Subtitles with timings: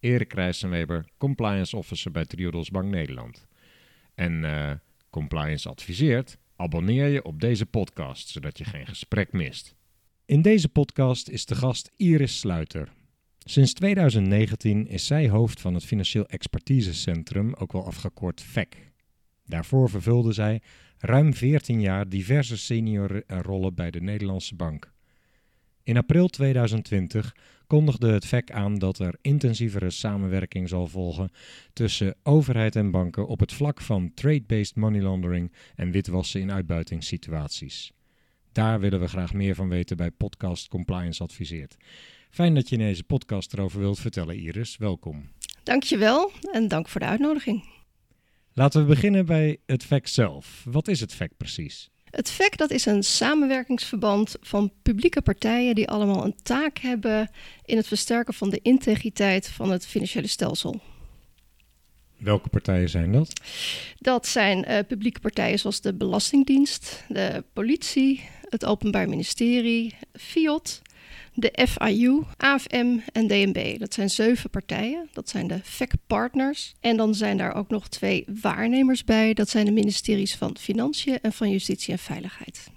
[0.00, 3.46] Erik Rijssenweber, compliance officer bij Triodos Bank Nederland.
[4.14, 4.72] En eh,
[5.10, 9.74] compliance adviseert, abonneer je op deze podcast, zodat je geen gesprek mist.
[10.24, 12.92] In deze podcast is de gast Iris Sluiter.
[13.38, 18.92] Sinds 2019 is zij hoofd van het Financieel Expertisecentrum, ook wel afgekort FEC.
[19.44, 20.60] Daarvoor vervulde zij
[20.98, 24.92] ruim 14 jaar diverse seniorrollen bij de Nederlandse Bank.
[25.82, 27.34] In april 2020
[27.70, 31.30] kondigde het VEC aan dat er intensievere samenwerking zal volgen
[31.72, 37.92] tussen overheid en banken op het vlak van trade-based money laundering en witwassen in uitbuitingssituaties.
[38.52, 41.76] Daar willen we graag meer van weten bij Podcast Compliance Adviseert.
[42.30, 44.76] Fijn dat je in deze podcast erover wilt vertellen, Iris.
[44.76, 45.28] Welkom.
[45.62, 47.64] Dankjewel en dank voor de uitnodiging.
[48.52, 50.66] Laten we beginnen bij het VEC zelf.
[50.70, 51.90] Wat is het VEC precies?
[52.10, 57.30] Het VEC dat is een samenwerkingsverband van publieke partijen die allemaal een taak hebben
[57.64, 60.80] in het versterken van de integriteit van het financiële stelsel.
[62.16, 63.32] Welke partijen zijn dat?
[63.98, 70.82] Dat zijn uh, publieke partijen zoals de Belastingdienst, de politie, het Openbaar Ministerie, FIOD,
[71.40, 73.78] de FIU, AFM en DNB.
[73.78, 75.08] Dat zijn zeven partijen.
[75.12, 76.74] Dat zijn de FEC-partners.
[76.80, 79.34] En dan zijn daar ook nog twee waarnemers bij.
[79.34, 82.70] Dat zijn de ministeries van Financiën en van Justitie en Veiligheid.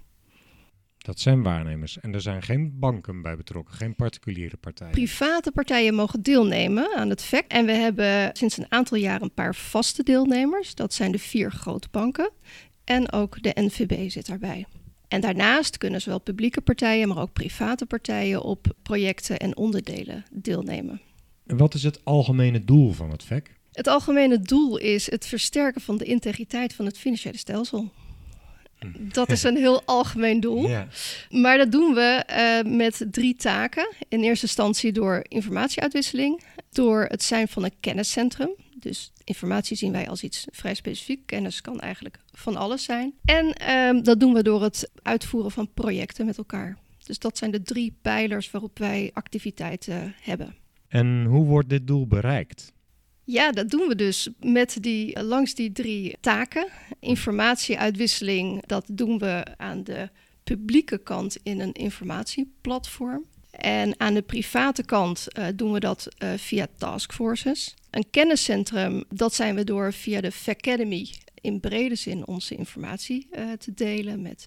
[0.98, 2.00] Dat zijn waarnemers.
[2.00, 4.92] En er zijn geen banken bij betrokken, geen particuliere partijen.
[4.92, 7.46] Private partijen mogen deelnemen aan het VEC.
[7.48, 10.76] En we hebben sinds een aantal jaar een paar vaste deelnemers.
[10.76, 12.32] Dat zijn de vier grote banken.
[12.84, 14.66] En ook de NVB zit daarbij.
[15.14, 21.02] En daarnaast kunnen zowel publieke partijen, maar ook private partijen op projecten en onderdelen deelnemen.
[21.46, 23.56] En wat is het algemene doel van het VEC?
[23.72, 27.92] Het algemene doel is het versterken van de integriteit van het financiële stelsel.
[28.98, 30.70] Dat is een heel algemeen doel.
[30.70, 30.88] Ja.
[31.30, 32.24] Maar dat doen we
[32.66, 33.94] uh, met drie taken.
[34.08, 38.50] In eerste instantie door informatieuitwisseling, door het zijn van een kenniscentrum.
[38.76, 41.26] Dus informatie zien wij als iets vrij specifiek.
[41.26, 43.14] Kennis kan eigenlijk van alles zijn.
[43.26, 46.78] En uh, dat doen we door het uitvoeren van projecten met elkaar.
[47.06, 50.56] Dus dat zijn de drie pijlers waarop wij activiteiten hebben.
[50.88, 52.73] En hoe wordt dit doel bereikt?
[53.26, 56.68] Ja, dat doen we dus met die, langs die drie taken.
[57.00, 60.10] Informatieuitwisseling, dat doen we aan de
[60.44, 63.26] publieke kant in een informatieplatform.
[63.52, 67.74] En aan de private kant uh, doen we dat uh, via taskforces.
[67.90, 71.08] Een kenniscentrum, dat zijn we door via de Facademy
[71.44, 74.46] in brede zin onze informatie uh, te delen met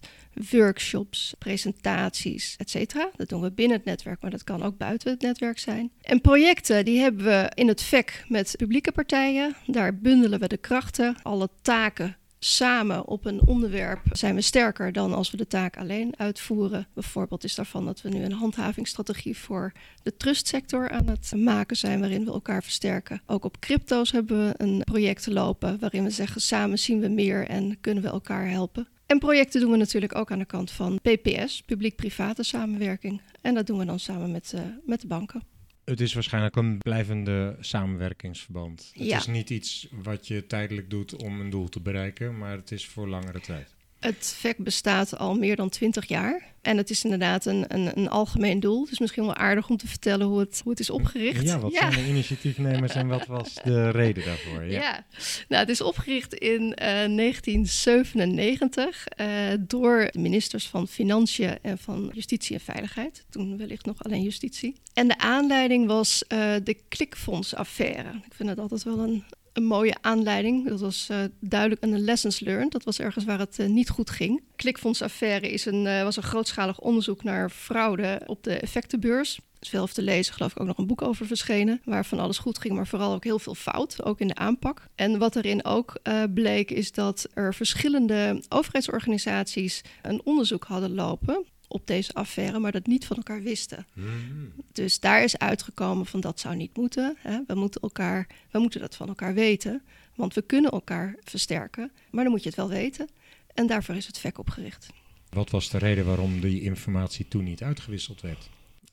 [0.49, 2.93] workshops, presentaties, etc.
[3.15, 5.91] Dat doen we binnen het netwerk, maar dat kan ook buiten het netwerk zijn.
[6.01, 9.55] En projecten, die hebben we in het VEC met publieke partijen.
[9.65, 15.13] Daar bundelen we de krachten, alle taken samen op een onderwerp zijn we sterker dan
[15.13, 16.87] als we de taak alleen uitvoeren.
[16.93, 19.71] Bijvoorbeeld is daarvan dat we nu een handhavingsstrategie voor
[20.03, 23.21] de trustsector aan het maken zijn, waarin we elkaar versterken.
[23.25, 27.47] Ook op crypto's hebben we een project lopen waarin we zeggen samen zien we meer
[27.47, 28.87] en kunnen we elkaar helpen.
[29.05, 33.21] En projecten doen we natuurlijk ook aan de kant van PPS, publiek-private samenwerking.
[33.41, 35.56] En dat doen we dan samen met, uh, met de banken.
[35.89, 38.91] Het is waarschijnlijk een blijvende samenwerkingsverband.
[38.93, 42.71] Het is niet iets wat je tijdelijk doet om een doel te bereiken, maar het
[42.71, 43.76] is voor langere tijd.
[43.99, 46.55] Het VEC bestaat al meer dan twintig jaar.
[46.61, 48.81] En het is inderdaad een, een, een, algemeen doel.
[48.81, 51.43] Het is misschien wel aardig om te vertellen hoe het, hoe het is opgericht.
[51.43, 54.63] Ja, wat zijn de initiatiefnemers en wat was de reden daarvoor?
[54.63, 55.05] Ja, ja.
[55.47, 59.27] nou, het is opgericht in uh, 1997 uh,
[59.59, 63.25] door de ministers van Financiën en van Justitie en Veiligheid.
[63.29, 64.75] Toen wellicht nog alleen Justitie.
[64.93, 68.09] En de aanleiding was uh, de klikfondsaffaire.
[68.25, 69.23] Ik vind het altijd wel een,
[69.57, 70.67] een mooie aanleiding.
[70.67, 72.71] Dat was uh, duidelijk een lessons learned.
[72.71, 74.43] Dat was ergens waar het uh, niet goed ging.
[74.55, 79.39] Klikfondsaffaire is een, uh, was een grootschalig onderzoek naar fraude op de effectenbeurs.
[79.59, 81.81] Veel te lezen, geloof ik, ook nog een boek over verschenen.
[81.83, 84.03] Waarvan alles goed ging, maar vooral ook heel veel fout.
[84.03, 84.87] Ook in de aanpak.
[84.95, 85.93] En wat erin ook
[86.33, 92.87] bleek, is dat er verschillende overheidsorganisaties een onderzoek hadden lopen op deze affaire, maar dat
[92.87, 93.85] niet van elkaar wisten.
[93.93, 94.53] Hmm.
[94.71, 97.17] Dus daar is uitgekomen van dat zou niet moeten.
[97.19, 97.39] Hè.
[97.47, 99.81] We, moeten elkaar, we moeten dat van elkaar weten,
[100.15, 103.09] want we kunnen elkaar versterken, maar dan moet je het wel weten.
[103.53, 104.87] En daarvoor is het VEC opgericht.
[105.29, 108.49] Wat was de reden waarom die informatie toen niet uitgewisseld werd?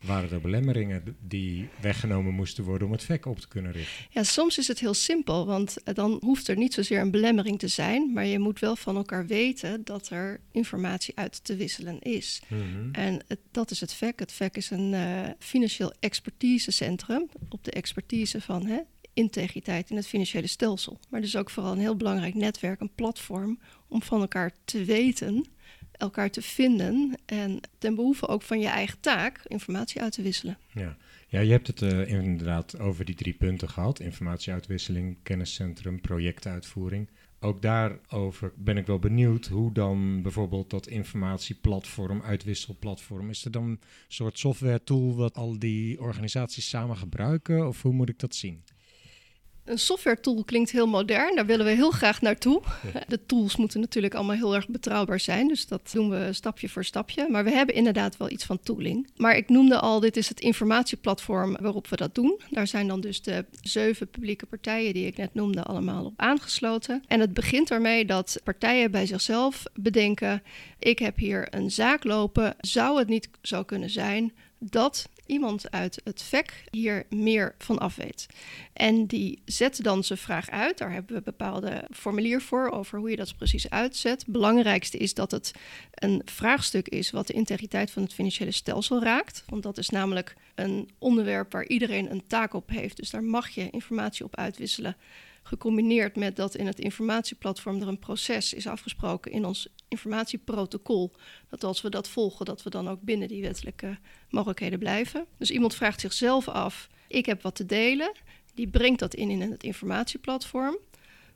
[0.07, 4.05] Waren er belemmeringen die weggenomen moesten worden om het VEC op te kunnen richten?
[4.11, 7.69] Ja, soms is het heel simpel, want dan hoeft er niet zozeer een belemmering te
[7.69, 12.43] zijn, maar je moet wel van elkaar weten dat er informatie uit te wisselen is.
[12.49, 12.89] Mhm.
[12.93, 14.19] En het, dat is het VEC.
[14.19, 18.79] Het VEC is een eh, financieel expertisecentrum op de expertise van hè,
[19.13, 20.99] integriteit in het financiële stelsel.
[21.11, 23.59] Maar dus ook vooral een heel belangrijk netwerk, een platform
[23.89, 25.47] om van elkaar te weten,
[25.97, 30.59] elkaar te vinden en ten behoeve ook van je eigen taak informatie uit te wisselen.
[30.73, 30.97] Ja.
[31.29, 37.09] ja, je hebt het eh, inderdaad over die drie punten gehad: informatieuitwisseling, kenniscentrum, projectuitvoering.
[37.45, 43.65] Ook daarover ben ik wel benieuwd hoe dan bijvoorbeeld dat informatieplatform, uitwisselplatform, is er dan
[43.65, 47.69] een soort software tool wat al die organisaties samen gebruiken?
[47.69, 48.63] Of hoe moet ik dat zien?
[49.65, 52.63] Een software tool klinkt heel modern, daar willen we heel graag naartoe.
[53.09, 56.85] De tools moeten natuurlijk allemaal heel erg betrouwbaar zijn, dus dat doen we stapje voor
[56.85, 57.29] stapje.
[57.31, 59.11] Maar we hebben inderdaad wel iets van tooling.
[59.17, 62.41] Maar ik noemde al, dit is het informatieplatform waarop we dat doen.
[62.51, 67.03] Daar zijn dan dus de zeven publieke partijen die ik net noemde allemaal op aangesloten.
[67.07, 70.43] En het begint ermee dat partijen bij zichzelf bedenken,
[70.79, 76.01] ik heb hier een zaak lopen, zou het niet zo kunnen zijn dat iemand uit
[76.05, 78.27] het VEC hier meer van af weet.
[78.73, 80.79] En die zet dan zijn vraag uit.
[80.79, 84.25] Daar hebben we bepaalde formulier voor over hoe je dat precies uitzet.
[84.27, 85.53] Belangrijkste is dat het
[85.95, 89.45] een vraagstuk is wat de integriteit van het financiële stelsel raakt.
[89.47, 92.97] Want dat is namelijk een onderwerp waar iedereen een taak op heeft.
[92.97, 94.97] Dus daar mag je informatie op uitwisselen.
[95.47, 101.13] Gecombineerd met dat in het informatieplatform er een proces is afgesproken in ons informatieprotocol.
[101.49, 103.99] Dat als we dat volgen, dat we dan ook binnen die wettelijke
[104.31, 105.27] mogelijkheden blijven.
[105.39, 108.13] Dus iemand vraagt zichzelf af: ik heb wat te delen.
[108.55, 110.79] Die brengt dat in in het informatieplatform.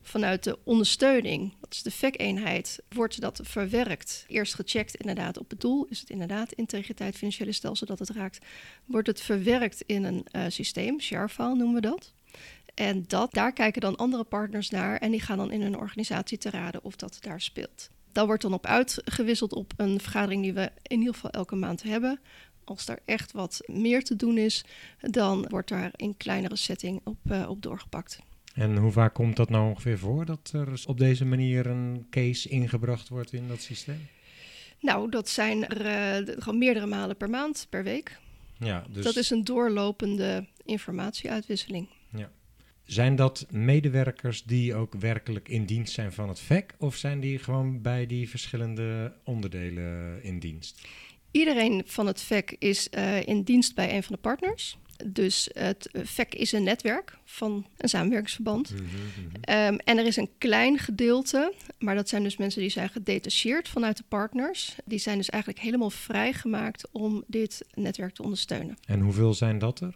[0.02, 4.25] Vanuit de ondersteuning, dat is de VEC-eenheid, wordt dat verwerkt.
[4.28, 5.87] Eerst gecheckt inderdaad op het doel.
[5.88, 8.44] Is het inderdaad integriteit financiële stelsel dat het raakt?
[8.84, 12.12] Wordt het verwerkt in een uh, systeem, share-file noemen we dat.
[12.78, 16.38] En dat, daar kijken dan andere partners naar en die gaan dan in hun organisatie
[16.38, 17.90] te raden of dat daar speelt.
[18.12, 21.82] Daar wordt dan op uitgewisseld op een vergadering die we in ieder geval elke maand
[21.82, 22.20] hebben.
[22.64, 24.64] Als er echt wat meer te doen is,
[25.00, 28.19] dan wordt daar in kleinere setting op, uh, op doorgepakt.
[28.54, 32.48] En hoe vaak komt dat nou ongeveer voor dat er op deze manier een case
[32.48, 34.08] ingebracht wordt in dat systeem?
[34.81, 38.19] Nou, dat zijn er uh, gewoon meerdere malen per maand, per week.
[38.58, 39.04] Ja, dus...
[39.04, 41.88] Dat is een doorlopende informatieuitwisseling.
[42.88, 46.75] Zijn dat medewerkers die ook werkelijk in dienst zijn van het VEC?
[46.79, 50.81] Of zijn die gewoon bij die verschillende onderdelen in dienst?
[51.31, 54.79] Iedereen van het VEC is uh, in dienst bij een van de partners.
[55.06, 58.70] Dus het VEC is een netwerk van een samenwerkingsverband.
[58.70, 59.56] Mm -hmm.
[59.56, 63.69] um, en er is een klein gedeelte, maar dat zijn dus mensen die zijn gedetacheerd
[63.69, 64.76] vanuit de partners.
[64.84, 68.76] Die zijn dus eigenlijk helemaal vrijgemaakt om dit netwerk te ondersteunen.
[68.87, 69.94] En hoeveel zijn dat er?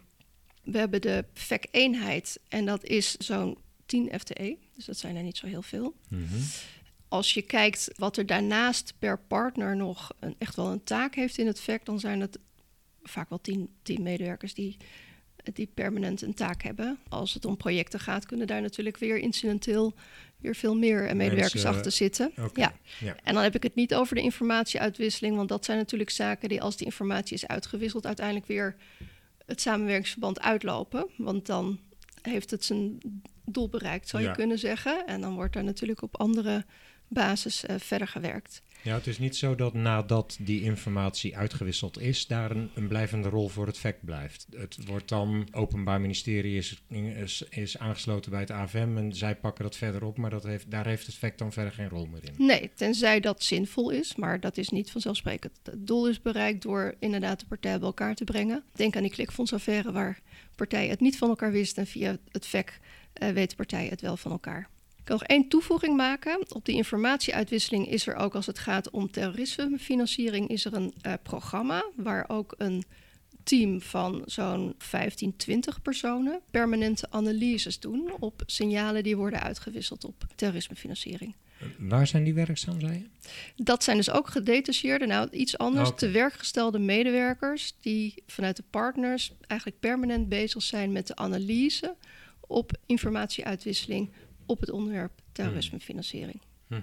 [0.63, 5.37] We hebben de VEC-eenheid en dat is zo'n 10 FTE, dus dat zijn er niet
[5.37, 5.95] zo heel veel.
[6.09, 6.41] Mm -hmm.
[7.07, 11.37] Als je kijkt wat er daarnaast per partner nog een, echt wel een taak heeft
[11.37, 12.39] in het VEC, dan zijn het
[13.03, 14.77] vaak wel 10, 10 medewerkers die,
[15.53, 16.99] die permanent een taak hebben.
[17.09, 19.93] Als het om projecten gaat, kunnen daar natuurlijk weer incidenteel
[20.43, 22.31] weer veel meer medewerkers Mensen, achter zitten.
[22.37, 22.63] Okay.
[22.63, 22.73] Ja.
[22.99, 23.15] ja.
[23.23, 26.61] En dan heb ik het niet over de informatieuitwisseling, want dat zijn natuurlijk zaken die
[26.61, 28.75] als die informatie is uitgewisseld, uiteindelijk weer
[29.45, 31.07] het samenwerkingsverband uitlopen.
[31.17, 31.79] Want dan
[32.21, 32.97] heeft het zijn
[33.45, 34.29] doel bereikt, zou Ja.
[34.29, 35.05] je kunnen zeggen.
[35.07, 36.65] En dan wordt daar natuurlijk op andere
[37.07, 38.61] basis uh, verder gewerkt.
[38.83, 43.47] Ja, het is niet zo dat nadat die informatie uitgewisseld is, daar een, blijvende rol
[43.47, 44.47] voor het VEC blijft.
[44.55, 49.63] Het wordt dan, Openbaar Ministerie is, is, is aangesloten bij het AFM en zij pakken
[49.63, 52.23] dat verder op, maar dat heeft, daar heeft het VEC dan verder geen rol meer
[52.23, 52.45] in.
[52.45, 55.59] Nee, tenzij dat zinvol is, maar dat is niet vanzelfsprekend.
[55.63, 58.63] Het doel is bereikt door inderdaad de partijen bij elkaar te brengen.
[58.73, 60.19] Denk aan die klikfondsaffaire waar
[60.55, 62.79] partijen het niet van elkaar wisten en via het VEC
[63.23, 64.69] uh, weten partijen het wel van elkaar.
[65.03, 66.53] Ik kan nog één toevoeging maken.
[66.53, 70.49] Op die informatieuitwisseling is er ook als het gaat om terrorismefinanciering...
[70.49, 72.83] is er een uh, programma waar ook een
[73.43, 76.39] team van zo'n 15, 20 personen...
[76.51, 81.35] permanente analyses doen op signalen die worden uitgewisseld op terrorismefinanciering.
[81.77, 83.31] Waar zijn die werkzaam, zei je?
[83.63, 85.97] Dat zijn dus ook gedetacheerde, nou iets anders, Oké.
[85.97, 87.75] te werkgestelde medewerkers...
[87.79, 91.95] die vanuit de partners eigenlijk permanent bezig zijn met de analyse...
[92.39, 94.09] op informatieuitwisseling
[94.53, 96.41] op het onderwerp terrorismefinanciering.
[96.67, 96.81] Mhm.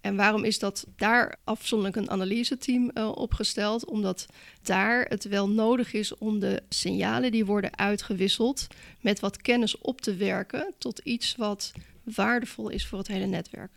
[0.00, 3.84] En waarom is dat daar afzonderlijk een analyseteam uh, opgesteld?
[3.84, 4.26] Omdat
[4.62, 8.66] daar het wel nodig is om de signalen die worden uitgewisseld
[9.00, 11.72] met wat kennis op te werken tot iets wat
[12.02, 13.70] waardevol is voor het hele netwerk.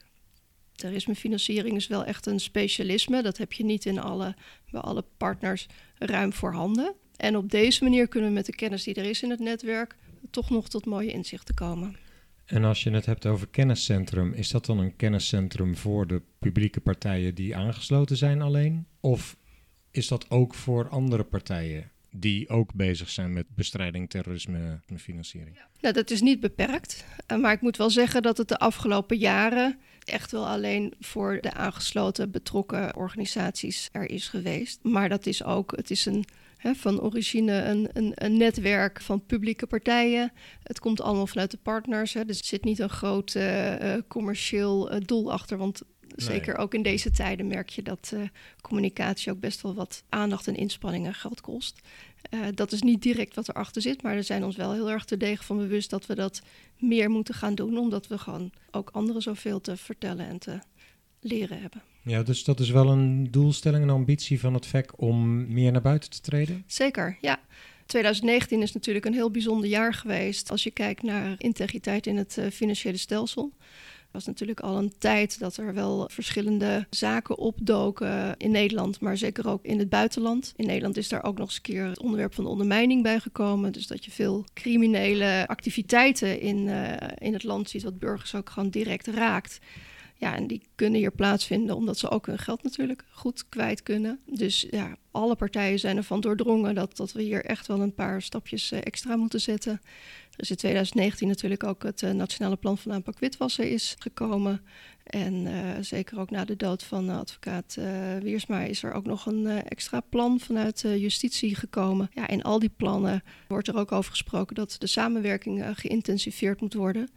[0.75, 3.21] Terrorismefinanciering is wel echt een specialisme.
[3.21, 4.35] Dat heb je niet in alle,
[4.71, 6.93] bij alle partners ruim voorhanden.
[7.15, 9.95] En op deze manier kunnen we met de kennis die er is in het netwerk
[10.29, 11.95] toch nog tot mooie inzichten komen.
[12.51, 16.81] En als je het hebt over kenniscentrum, is dat dan een kenniscentrum voor de publieke
[16.81, 18.85] partijen die aangesloten zijn alleen?
[18.99, 19.37] Of
[19.91, 25.59] is dat ook voor andere partijen die ook bezig zijn met bestrijding terrorisme en financiering?
[25.81, 27.05] Nou, dat is niet beperkt.
[27.25, 31.37] Eh, maar ik moet wel zeggen dat het de afgelopen jaren echt wel alleen voor
[31.41, 34.79] de aangesloten betrokken organisaties er is geweest.
[34.83, 36.25] Maar dat is ook, het is een
[36.63, 40.31] van origine een, een, een, netwerk van publieke partijen.
[40.63, 42.13] Het komt allemaal vanuit de partners.
[42.13, 42.25] Hè.
[42.25, 45.57] Dus er zit niet een groot uh, commercieel uh, doel achter.
[45.57, 45.81] Want
[46.15, 48.21] zeker ook in deze tijden merk je dat uh,
[48.61, 51.81] communicatie ook best wel wat aandacht en inspanning en geld kost.
[52.53, 55.17] dat is niet direct wat erachter zit, maar er zijn ons wel heel erg te
[55.17, 56.41] degen van bewust dat we dat
[56.77, 60.59] meer moeten gaan doen, omdat we gewoon ook anderen zoveel te vertellen en te
[61.19, 61.90] leren hebben.
[62.03, 65.81] Ja, dus dat is wel een doelstelling, een ambitie van het VEC om meer naar
[65.81, 66.63] buiten te treden?
[66.67, 67.39] Zeker, ja.
[67.85, 72.37] 2019 is natuurlijk een heel bijzonder jaar geweest als je kijkt naar integriteit in het
[72.39, 73.53] uh, financiële stelsel.
[74.11, 79.47] Was natuurlijk al een tijd dat er wel verschillende zaken opdoken in Nederland, maar zeker
[79.47, 80.53] ook in het buitenland.
[80.55, 83.71] In Nederland is daar ook nog eens een keer het onderwerp van ondermijning bij gekomen.
[83.71, 88.49] Dus dat je veel criminele activiteiten in, uh, in het land ziet, wat burgers ook
[88.49, 89.59] gewoon direct raakt.
[90.21, 94.19] Ja, en die kunnen hier plaatsvinden omdat ze ook hun geld natuurlijk goed kwijt kunnen.
[94.25, 98.21] Dus ja, alle partijen zijn ervan doordrongen dat, dat we hier echt wel een paar
[98.21, 99.71] stapjes eh, extra moeten zetten.
[100.31, 104.61] Er is in 2019 natuurlijk ook het uh, Nationale Plan van Aanpak Witwassen is gekomen.
[105.03, 109.25] En uh, zeker ook na de dood van advocaat uh, Wiersma is er ook nog
[109.25, 112.09] een extra plan vanuit justitie gekomen.
[112.13, 116.73] Ja, in al die plannen wordt er ook over gesproken dat de samenwerking geïntensiveerd moet
[116.73, 117.09] worden.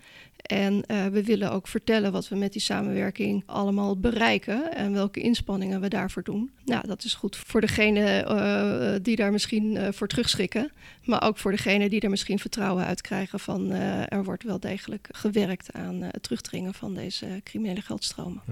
[0.45, 5.81] En we willen ook vertellen wat we met die samenwerking allemaal bereiken en welke inspanningen
[5.81, 6.51] we daarvoor doen.
[6.65, 10.73] Nou, dat is goed voor degene die daar misschien voor terugschrikken,
[11.05, 13.71] maar ook voor degene die er misschien vertrouwen uit krijgen van
[14.09, 18.43] er wordt wel degelijk gewerkt aan het terugdringen van deze criminele geldstromen.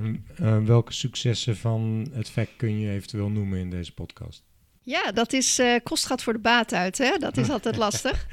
[0.65, 4.43] Welke successen van het VEC kun je eventueel noemen in deze podcast?
[4.85, 6.99] Ja, dat is uh, kost gaat voor de baat uit.
[6.99, 7.17] Hè?
[7.19, 8.27] Dat is altijd lastig.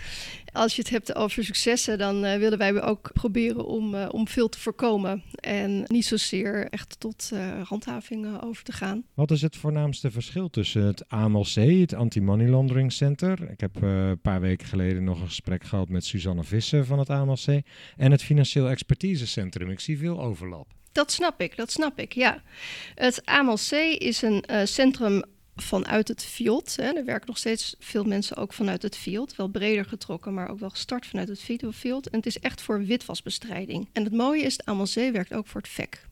[0.51, 4.27] Als je het hebt over successen, dan uh, willen wij ook proberen om, uh, om
[4.27, 5.23] veel te voorkomen.
[5.35, 7.31] En niet zozeer echt tot
[7.63, 9.03] handhaving over te gaan.
[9.13, 13.51] Wat is het voornaamste verschil tussen het AMLC, het Anti-Money Laundering Center?
[13.51, 17.09] Ik heb een paar weken geleden nog een gesprek gehad met Suzanne Visser van het
[17.09, 17.61] AMLC.
[17.97, 19.69] En het Financieel Expertise Centrum.
[19.69, 20.67] Ik zie veel overlap.
[20.91, 22.41] Dat snap ik, dat snap ik, ja.
[22.95, 25.23] Het AMLC is een uh, centrum
[25.61, 26.75] vanuit het field.
[26.75, 26.83] Hè.
[26.83, 29.35] Er werken nog steeds veel mensen ook vanuit het field.
[29.35, 32.09] Wel breder getrokken, maar ook wel gestart vanuit het field.
[32.09, 33.89] En het is echt voor witwasbestrijding.
[33.93, 36.07] En het mooie is, AMLC werkt ook voor het VEC.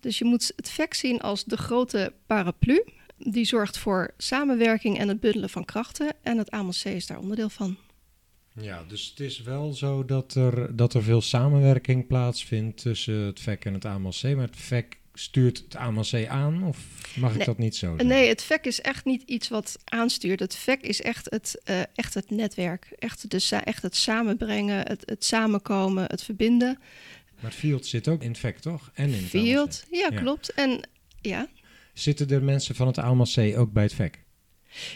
[0.00, 2.84] Dus je moet het VEC zien als de grote paraplu.
[3.18, 6.16] Die zorgt voor samenwerking en het bundelen van krachten.
[6.22, 7.76] En het AMLC is daar onderdeel van.
[8.60, 13.40] Ja, dus het is wel zo dat er, dat er veel samenwerking plaatsvindt tussen het
[13.40, 14.22] VEC en het AMLC.
[14.22, 16.62] Maar het VEC stuurt het AMLC aan?
[16.62, 16.78] Of
[17.16, 18.06] mag ik dat niet zo zeggen?
[18.06, 20.40] Nee, het VEC is echt niet iets wat aanstuurt.
[20.40, 22.92] Het VEC is echt het, uh, echt het netwerk.
[22.98, 26.78] Echt, de, echt het samenbrengen, het, het samenkomen, het verbinden.
[27.40, 28.90] Maar het field zit ook in het VEC, toch?
[28.94, 30.52] En in field, ja, ja, klopt.
[30.52, 30.88] En
[31.20, 31.48] ja.
[31.92, 34.24] Zitten er mensen van het AMLC ook bij het VEC?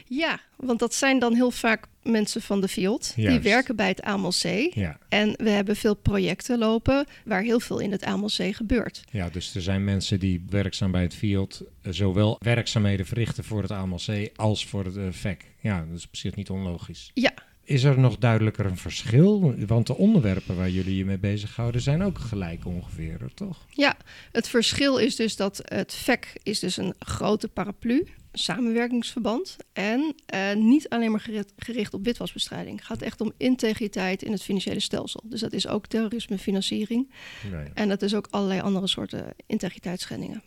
[0.07, 3.13] Ja, want dat zijn dan heel vaak mensen van de field.
[3.17, 4.75] Die werken bij het AMLC.
[4.75, 4.99] Ja.
[5.09, 9.05] En we hebben veel projecten lopen waar heel veel in het AMLC gebeurt.
[9.11, 13.63] Ja, dus er zijn mensen die werkzaam bij het field eh, zowel werkzaamheden verrichten voor
[13.63, 15.45] het AMLC als voor het VEC.
[15.61, 17.11] Ja, dat is op zich niet onlogisch.
[17.15, 17.33] Ja.
[17.65, 19.55] Is er nog duidelijker een verschil?
[19.67, 23.67] Want de onderwerpen waar jullie je mee bezighouden zijn ook gelijk ongeveer, toch?
[23.69, 23.97] Ja,
[24.33, 29.57] het verschil is dus dat het VEC is dus een grote paraplu samenwerkingsverband.
[29.73, 32.77] En uh, niet alleen maar gericht, gericht, op witwasbestrijding.
[32.77, 35.23] Het gaat echt om integriteit in het financiële stelsel.
[35.25, 37.11] Dus dat is ook terrorisme, financiering.
[37.51, 37.67] Nee.
[37.75, 40.43] En dat is ook allerlei andere soorten integriteitsschendingen.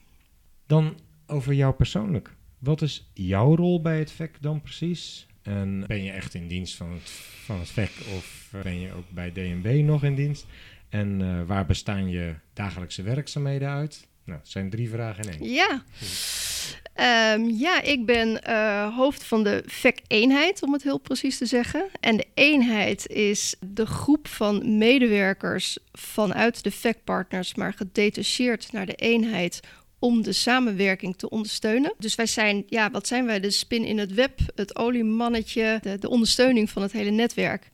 [0.65, 2.35] Dan over jou persoonlijk.
[2.59, 5.27] Wat is jouw rol bij het VEC dan precies?
[5.41, 7.09] En ben je echt in dienst van het,
[7.43, 10.45] van het VEC of ben je ook bij DNB nog in dienst?
[10.89, 14.07] En uh, waar bestaan je dagelijkse werkzaamheden uit?
[14.25, 15.51] Nou, dat zijn drie vragen in één.
[15.51, 15.83] Ja.
[17.33, 21.85] Um, ja, ik ben uh, hoofd van de VEC-eenheid, om het heel precies te zeggen.
[21.99, 28.95] En de eenheid is de groep van medewerkers vanuit de VEC-partners, maar gedetacheerd naar de
[28.95, 29.59] eenheid
[29.99, 31.93] om de samenwerking te ondersteunen.
[31.97, 33.39] Dus wij zijn, ja, wat zijn wij?
[33.39, 37.71] De spin in het web, het oliemannetje, de, de ondersteuning van het hele netwerk.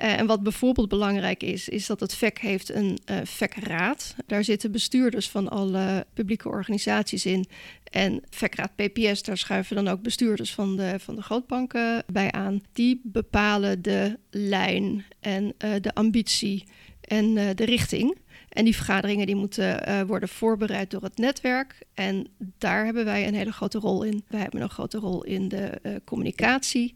[0.00, 4.14] Uh, en wat bijvoorbeeld belangrijk is, is dat het VEC heeft een uh, VEC-raad.
[4.26, 7.46] Daar zitten bestuurders van alle publieke organisaties in.
[7.90, 12.62] En VEC-raad PPS, daar schuiven dan ook bestuurders van de, van de grootbanken bij aan.
[12.72, 16.64] Die bepalen de lijn en uh, de ambitie
[17.00, 18.16] en de richting.
[18.48, 21.78] En die vergaderingen die moeten worden voorbereid door het netwerk.
[21.94, 22.26] En
[22.58, 24.24] daar hebben wij een hele grote rol in.
[24.28, 26.94] Wij hebben een grote rol in de communicatie.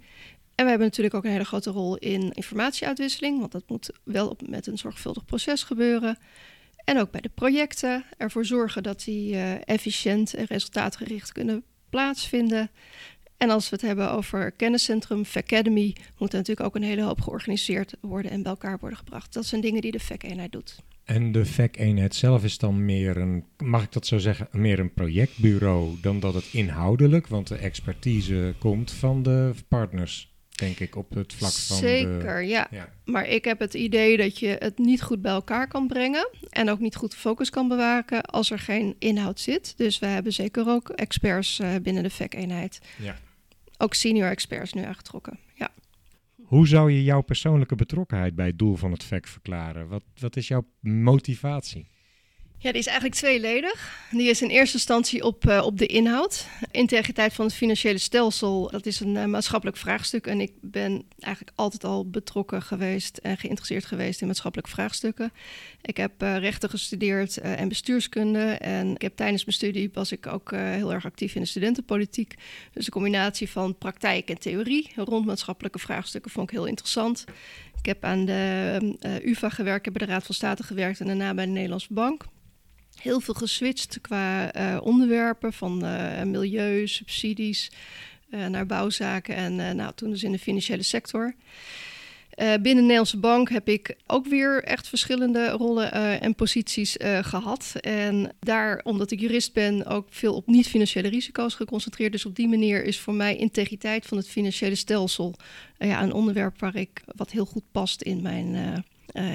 [0.59, 4.29] En we hebben natuurlijk ook een hele grote rol in informatieuitwisseling, want dat moet wel
[4.29, 6.19] op, met een zorgvuldig proces gebeuren.
[6.85, 12.71] En ook bij de projecten ervoor zorgen dat die uh, efficiënt en resultaatgericht kunnen plaatsvinden.
[13.37, 17.21] En als we het hebben over kenniscentrum, Academy, moet er natuurlijk ook een hele hoop
[17.21, 19.33] georganiseerd worden en bij elkaar worden gebracht.
[19.33, 20.77] Dat zijn dingen die de VEC-eenheid doet.
[21.05, 24.95] En de VEC-eenheid zelf is dan meer een, mag ik dat zo zeggen, meer een
[24.95, 31.15] projectbureau dan dat het inhoudelijk, want de expertise komt van de partners denk ik, op
[31.15, 31.77] het vlak van.
[31.77, 32.67] Zeker, ja.
[32.71, 32.89] ja.
[33.05, 36.71] Maar ik heb het idee dat je het niet goed bij elkaar kan brengen en
[36.71, 39.75] ook niet goed focus kan bewaken als er geen inhoud zit.
[39.77, 42.81] Dus we hebben zeker ook experts uh, binnen de VEC-eenheid.
[42.99, 43.17] Ja.
[43.79, 45.39] Ook senior experts nu aangetrokken.
[45.55, 45.71] Ja.
[46.43, 49.89] Hoe zou je jouw persoonlijke betrokkenheid bij het doel van het VEC verklaren?
[49.89, 51.87] Wat, wat is jouw motivatie?
[52.61, 54.07] Ja, die is eigenlijk tweeledig.
[54.11, 56.47] Die is in eerste instantie op, uh, op de inhoud.
[56.71, 60.27] Integriteit van het financiële stelsel, dat is een uh, maatschappelijk vraagstuk.
[60.27, 65.33] En ik ben eigenlijk altijd al betrokken geweest en geïnteresseerd geweest in maatschappelijke vraagstukken.
[65.83, 68.45] Ik heb uh, rechten gestudeerd en bestuurskunde.
[68.51, 72.35] En ik heb tijdens mijn studie was ik ook heel erg actief in de studentenpolitiek.
[72.73, 77.25] Dus de combinatie van praktijk en theorie rond maatschappelijke vraagstukken vond ik heel interessant.
[77.79, 81.35] Ik heb aan de UvA gewerkt, heb bij de Raad van State gewerkt en daarna
[81.35, 82.25] bij de Nederlandse Bank
[83.01, 87.71] heel veel geswitcht qua uh, onderwerpen van uh, milieu, subsidies
[88.31, 91.35] uh, naar bouwzaken en nou, toen dus in de financiële sector.
[92.37, 97.73] binnen de Nederlandse Bank heb ik ook weer echt verschillende rollen en posities gehad.
[97.81, 102.13] En daar, omdat ik jurist ben, ook veel op niet-financiële risico's geconcentreerd.
[102.13, 105.35] Dus op die manier is voor mij integriteit van het financiële stelsel
[105.79, 108.85] ja, een onderwerp waar ik wat heel goed past in mijn,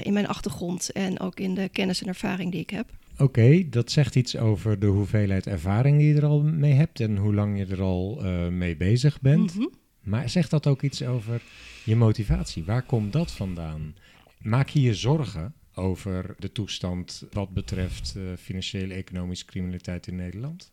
[0.03, 2.88] in mijn achtergrond en ook in de kennis en ervaring die ik heb.
[3.17, 7.17] Oké, dat zegt iets over de hoeveelheid ervaring die je er al mee hebt en
[7.17, 9.56] hoe lang je er al uh, mee bezig bent.
[9.56, 9.71] Mm -hmm.
[10.04, 11.41] Maar zegt dat ook iets over
[11.84, 12.63] je motivatie?
[12.63, 13.95] Waar komt dat vandaan?
[14.41, 20.71] Maak je je zorgen over de toestand wat betreft uh, financiële economische criminaliteit in Nederland?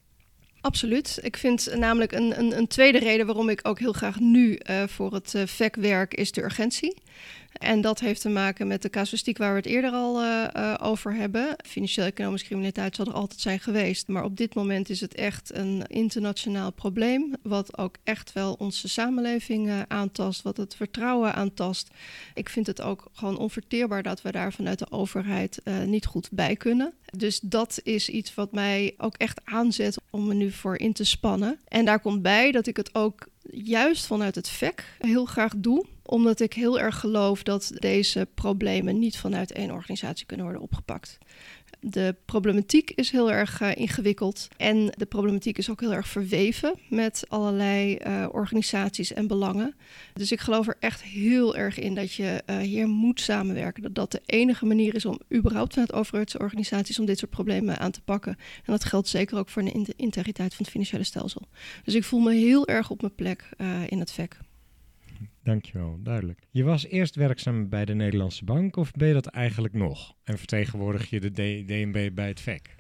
[0.61, 1.19] Absoluut.
[1.23, 4.87] Ik vind namelijk een, een, een, tweede reden waarom ik ook heel graag nu uh,
[4.87, 6.97] voor het uh, VEC werk, is de urgentie.
[7.61, 10.75] En dat heeft te maken met de casuïstiek waar we het eerder al uh, uh,
[10.81, 11.57] over hebben.
[11.67, 14.09] Financieel-economische criminaliteit zal er altijd zijn geweest.
[14.09, 17.35] Maar op dit moment is het echt een internationaal probleem.
[17.43, 20.43] Wat ook echt wel onze samenleving uh, aantast.
[20.43, 21.89] Wat het vertrouwen aantast.
[22.35, 26.57] Ik vind het ook gewoon onverteerbaar dat we daar vanuit de overheid niet goed bij
[26.57, 26.93] kunnen.
[27.17, 31.05] Dus dat is iets wat mij ook echt aanzet om me nu voor in te
[31.05, 31.59] spannen.
[31.69, 35.87] En daar komt bij dat ik het ook juist vanuit het VEC heel graag doe
[36.11, 41.19] omdat ik heel erg geloof dat deze problemen niet vanuit één organisatie kunnen worden opgepakt.
[41.81, 46.75] De problematiek is heel erg uh, ingewikkeld en de problematiek is ook heel erg verweven
[46.89, 49.75] met allerlei uh, organisaties en belangen.
[50.13, 53.83] Dus ik geloof er echt heel erg in dat je uh, hier moet samenwerken.
[53.83, 57.91] Dat dat de enige manier is om überhaupt vanuit overheidsorganisaties om dit soort problemen aan
[57.91, 58.37] te pakken.
[58.65, 61.49] En dat geldt zeker ook voor de integriteit van het financiële stelsel.
[61.85, 63.49] Dus ik voel me heel erg op mijn plek
[63.89, 64.39] in het VEC.
[65.51, 66.41] Dankjewel, duidelijk.
[66.51, 70.15] Je was eerst werkzaam bij de Nederlandse Bank of ben je dat eigenlijk nog?
[70.25, 72.75] En vertegenwoordig je de DNB bij het VEC?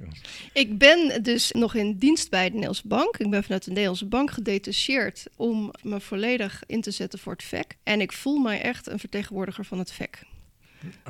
[0.52, 3.16] Ik ben dus nog in dienst bij de Nederlandse Bank.
[3.16, 7.42] Ik ben vanuit de Nederlandse Bank gedetacheerd om me volledig in te zetten voor het
[7.42, 7.76] VEC.
[7.82, 10.22] En ik voel mij echt een vertegenwoordiger van het VEC.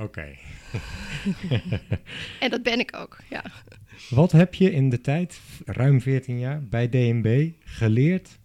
[0.00, 0.36] Oké.
[2.40, 3.44] en dat ben ik ook, ja.
[4.10, 8.38] Wat heb je in de tijd, ruim 14 jaar, bij DNB geleerd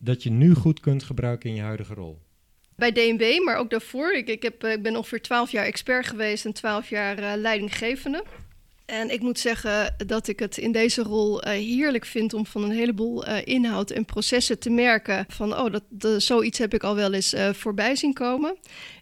[0.00, 2.18] dat je nu goed kunt gebruiken in je huidige rol?
[2.76, 4.12] Bij DNB, maar ook daarvoor.
[4.12, 7.32] Ik, ik, heb, eh, ik ben ongeveer 12 jaar expert geweest en 12 jaar uh,
[7.36, 8.24] leidinggevende.
[8.86, 12.62] En ik moet zeggen dat ik het in deze rol uh, heerlijk vind om van
[12.62, 17.12] een heleboel inhoud en processen te merken van, oh, dat, zoiets heb ik al wel
[17.12, 18.56] eens voorbij zien komen.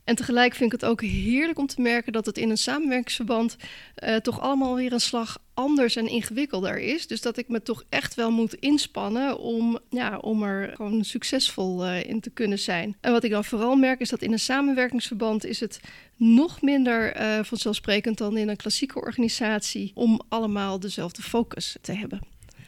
[0.09, 3.57] En tegelijk vind ik het ook heerlijk om te merken dat het in een samenwerkingsverband
[4.23, 7.07] toch allemaal weer een slag anders en ingewikkelder is.
[7.07, 11.87] Dus dat ik me toch echt wel moet inspannen om, ja, om er gewoon succesvol
[11.87, 12.97] uh, in te kunnen zijn.
[13.01, 15.81] En wat ik dan vooral merk is dat in een samenwerkingsverband is het
[16.17, 22.21] nog minder uh, vanzelfsprekend dan in een klassieke organisatie om allemaal dezelfde focus te hebben.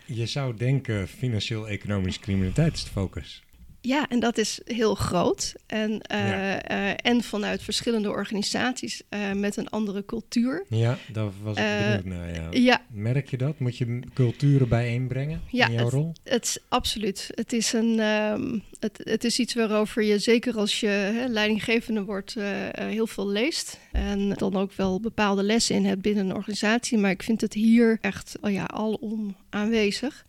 [0.07, 3.43] Je zou denken financieel-economisch criminaliteit is de focus.
[3.83, 5.55] Ja, en dat is heel groot.
[5.67, 10.65] En, uh, en vanuit verschillende organisaties uh, met een andere cultuur.
[10.69, 12.35] Ja, daar was ik benieuwd naar.
[12.35, 12.49] Ja.
[12.51, 12.83] ja.
[12.91, 13.59] Merk je dat?
[13.59, 16.13] Moet je culturen bijeenbrengen ja, in jouw het, rol?
[16.25, 17.31] Het, absoluut.
[17.35, 22.05] Het is, een, um, het, het is iets waarover je, zeker als je hè, leidinggevende
[22.05, 22.37] wordt,
[22.73, 23.79] heel veel leest.
[23.93, 26.99] En dan ook wel bepaalde lessen in hebt binnen een organisatie.
[26.99, 30.25] Maar ik vind het hier echt oh ja, alom aanwezig.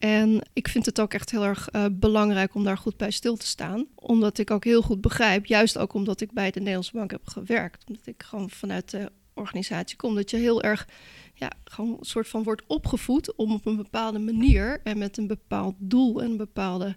[0.00, 3.36] En ik vind het ook echt heel erg uh, belangrijk om daar goed bij stil
[3.36, 3.86] te staan.
[3.94, 7.28] Omdat ik ook heel goed begrijp, juist ook omdat ik bij de Nederlandse Bank heb
[7.28, 7.84] gewerkt.
[7.88, 10.14] Omdat ik gewoon vanuit de organisatie kom.
[10.14, 10.88] Dat je heel erg
[11.34, 15.26] ja, gewoon een soort van wordt opgevoed om op een bepaalde manier en met een
[15.26, 16.96] bepaald doel en een bepaalde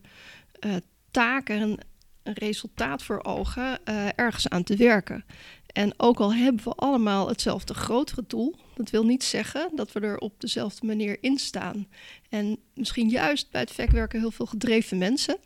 [0.65, 0.75] uh,
[1.11, 1.79] taak en een,
[2.23, 5.25] resultaat voor ogen uh, ergens aan te werken.
[5.73, 9.99] En ook al hebben we allemaal hetzelfde grotere doel, dat wil niet zeggen dat we
[9.99, 11.87] er op dezelfde manier in staan.
[12.29, 15.37] En misschien juist bij het VEC werken heel veel gedreven mensen.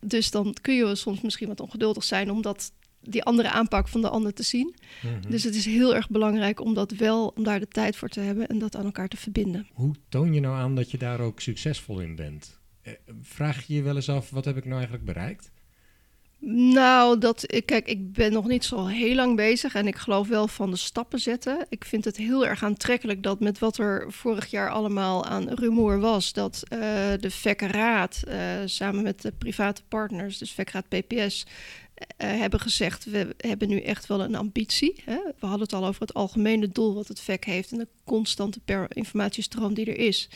[0.00, 4.08] Dus dan kun je soms misschien wat ongeduldig zijn omdat die andere aanpak van de
[4.08, 4.74] ander te zien.
[5.02, 5.30] Mhm.
[5.30, 8.20] Dus het is heel erg belangrijk om dat wel, om daar de tijd voor te
[8.20, 9.66] hebben en dat aan elkaar te verbinden.
[9.72, 12.60] Hoe toon je nou aan dat je daar ook succesvol in bent?
[12.82, 15.50] Eh, vraag je je wel eens af, wat heb ik nou eigenlijk bereikt?
[16.48, 20.48] Nou, dat, kijk, ik ben nog niet zo heel lang bezig en ik geloof wel
[20.48, 21.66] van de stappen zetten.
[21.68, 26.00] Ik vind het heel erg aantrekkelijk dat met wat er vorig jaar allemaal aan rumoer
[26.00, 26.78] was, dat uh,
[27.20, 31.46] de VEC-raad uh, samen met de private partners, dus VEC-raad PPS,
[31.96, 35.02] uh, hebben gezegd, we hebben nu echt wel een ambitie.
[35.04, 35.18] Hè?
[35.38, 38.60] We hadden het al over het algemene doel wat het VEC heeft en de constante
[38.88, 40.28] informatiestroom die er is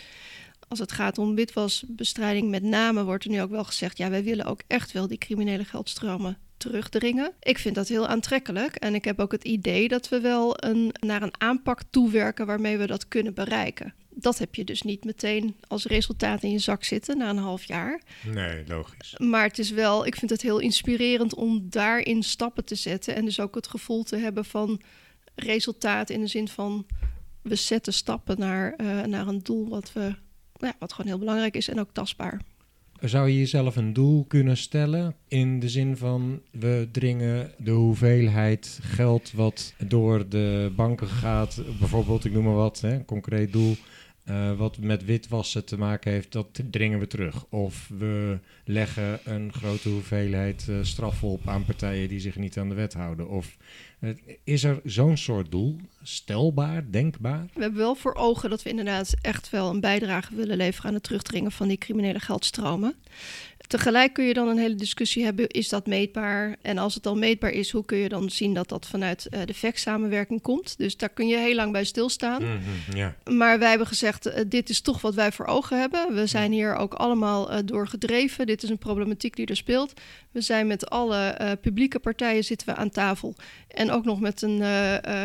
[0.70, 4.24] als het gaat om witwasbestrijding met name, wordt er nu ook wel gezegd: ja, wij
[4.24, 7.33] willen ook echt wel die criminele geldstromen terugdringen.
[7.40, 10.94] Ik vind dat heel aantrekkelijk en ik heb ook het idee dat we wel een,
[11.00, 13.94] naar een aanpak toewerken waarmee we dat kunnen bereiken.
[14.11, 17.64] Dat heb je dus niet meteen als resultaat in je zak zitten na een half
[17.64, 18.02] jaar.
[18.33, 19.14] Nee, logisch.
[19.18, 23.24] Maar het is wel, ik vind het heel inspirerend om daarin stappen te zetten en
[23.24, 24.80] dus ook het gevoel te hebben van
[25.35, 26.87] resultaat in de zin van
[27.42, 30.14] we zetten stappen naar, uh, naar een doel wat we
[30.68, 32.40] ja, wat gewoon heel belangrijk is en ook tastbaar.
[33.00, 38.78] Zou je jezelf een doel kunnen stellen in de zin van we dringen de hoeveelheid
[38.82, 43.76] geld wat door de banken gaat, bijvoorbeeld, ik noem maar wat, hè, een concreet doel,
[44.30, 47.44] uh, wat met witwassen te maken heeft, dat dringen we terug.
[47.48, 52.68] Of we leggen een grote hoeveelheid uh, straf op aan partijen die zich niet aan
[52.68, 53.28] de wet houden.
[53.28, 53.56] Of
[54.00, 54.10] uh,
[54.44, 57.46] is er zo'n soort doel stelbaar, denkbaar?
[57.54, 60.94] We hebben wel voor ogen dat we inderdaad echt wel een bijdrage willen leveren aan
[60.94, 62.94] het terugdringen van die criminele geldstromen.
[63.70, 66.56] Tegelijk kun je dan een hele discussie hebben, is dat meetbaar?
[66.62, 69.40] En als het al meetbaar is, hoe kun je dan zien dat dat vanuit uh,
[69.44, 70.78] de VEC-samenwerking komt?
[70.78, 72.42] Dus daar kun je heel lang bij stilstaan.
[72.42, 72.58] Mm
[72.90, 76.14] -hmm, Maar wij hebben gezegd, uh, dit is toch wat wij voor ogen hebben.
[76.14, 78.46] We zijn hier ook allemaal uh, door gedreven.
[78.46, 79.92] Dit is een problematiek die er speelt.
[80.30, 83.34] We zijn met alle publieke partijen zitten we aan tafel.
[83.68, 84.62] En ook nog met een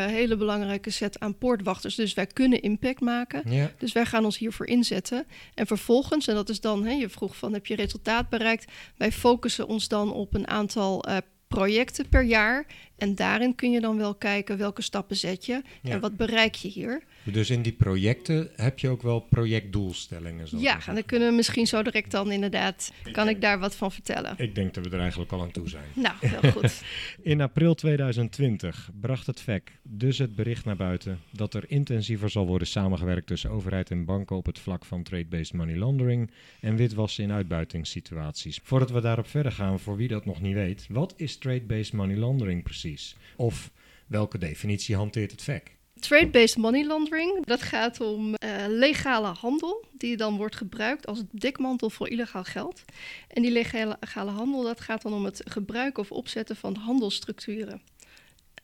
[0.09, 1.95] hele belangrijke set aan poortwachters.
[1.95, 3.51] Dus wij kunnen impact maken.
[3.51, 3.71] Ja.
[3.77, 5.25] Dus wij gaan ons hiervoor inzetten.
[5.53, 8.71] En vervolgens, en dat is dan, hè, je vroeg van, heb je resultaat bereikt.
[8.97, 11.17] Wij focussen ons dan op een aantal uh,
[11.55, 12.65] projecten per jaar.
[12.97, 16.67] En daarin kun je dan wel kijken welke stappen zet je en wat bereik je
[16.67, 17.03] hier.
[17.23, 20.47] Dus in die projecten heb je ook wel projectdoelstellingen?
[20.59, 23.91] Ja, en dan kunnen we misschien zo direct dan inderdaad, kan ik daar wat van
[23.91, 24.33] vertellen.
[24.37, 25.85] Ik denk dat we er eigenlijk al aan toe zijn.
[25.93, 26.83] Nou, heel goed.
[27.21, 32.45] in april 2020 bracht het VEC dus het bericht naar buiten dat er intensiever zal
[32.45, 37.23] worden samengewerkt tussen overheid en banken op het vlak van trade-based money laundering en witwassen
[37.23, 38.59] in uitbuitingssituaties.
[38.63, 42.15] Voordat we daarop verder gaan, voor wie dat nog niet weet, wat is trade-based money
[42.15, 43.15] laundering precies?
[43.35, 43.71] Of
[44.07, 45.75] welke definitie hanteert het VEC?
[45.99, 51.89] Trade-based money laundering, dat gaat om uh, legale handel die dan wordt gebruikt als dekmantel
[51.89, 52.83] voor illegaal geld.
[53.27, 57.81] En die legale handel, dat gaat dan om het gebruiken of opzetten van handelsstructuren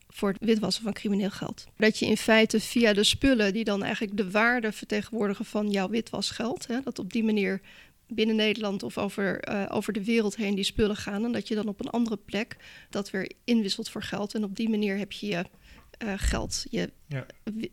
[0.10, 1.66] voor het witwassen van crimineel geld.
[1.78, 5.90] Dat je in feite via de spullen die dan eigenlijk de waarde vertegenwoordigen van jouw
[5.90, 7.62] witwasgeld, hè, dat op die manier
[8.14, 11.26] binnen Nederland of over, uh, over de wereld heen die spullen gaan.
[11.26, 12.58] En dat je dan op een andere plek
[12.90, 14.36] dat weer inwisselt voor geld.
[14.36, 15.46] En op die manier heb je je
[16.04, 17.26] uh, geld je ja.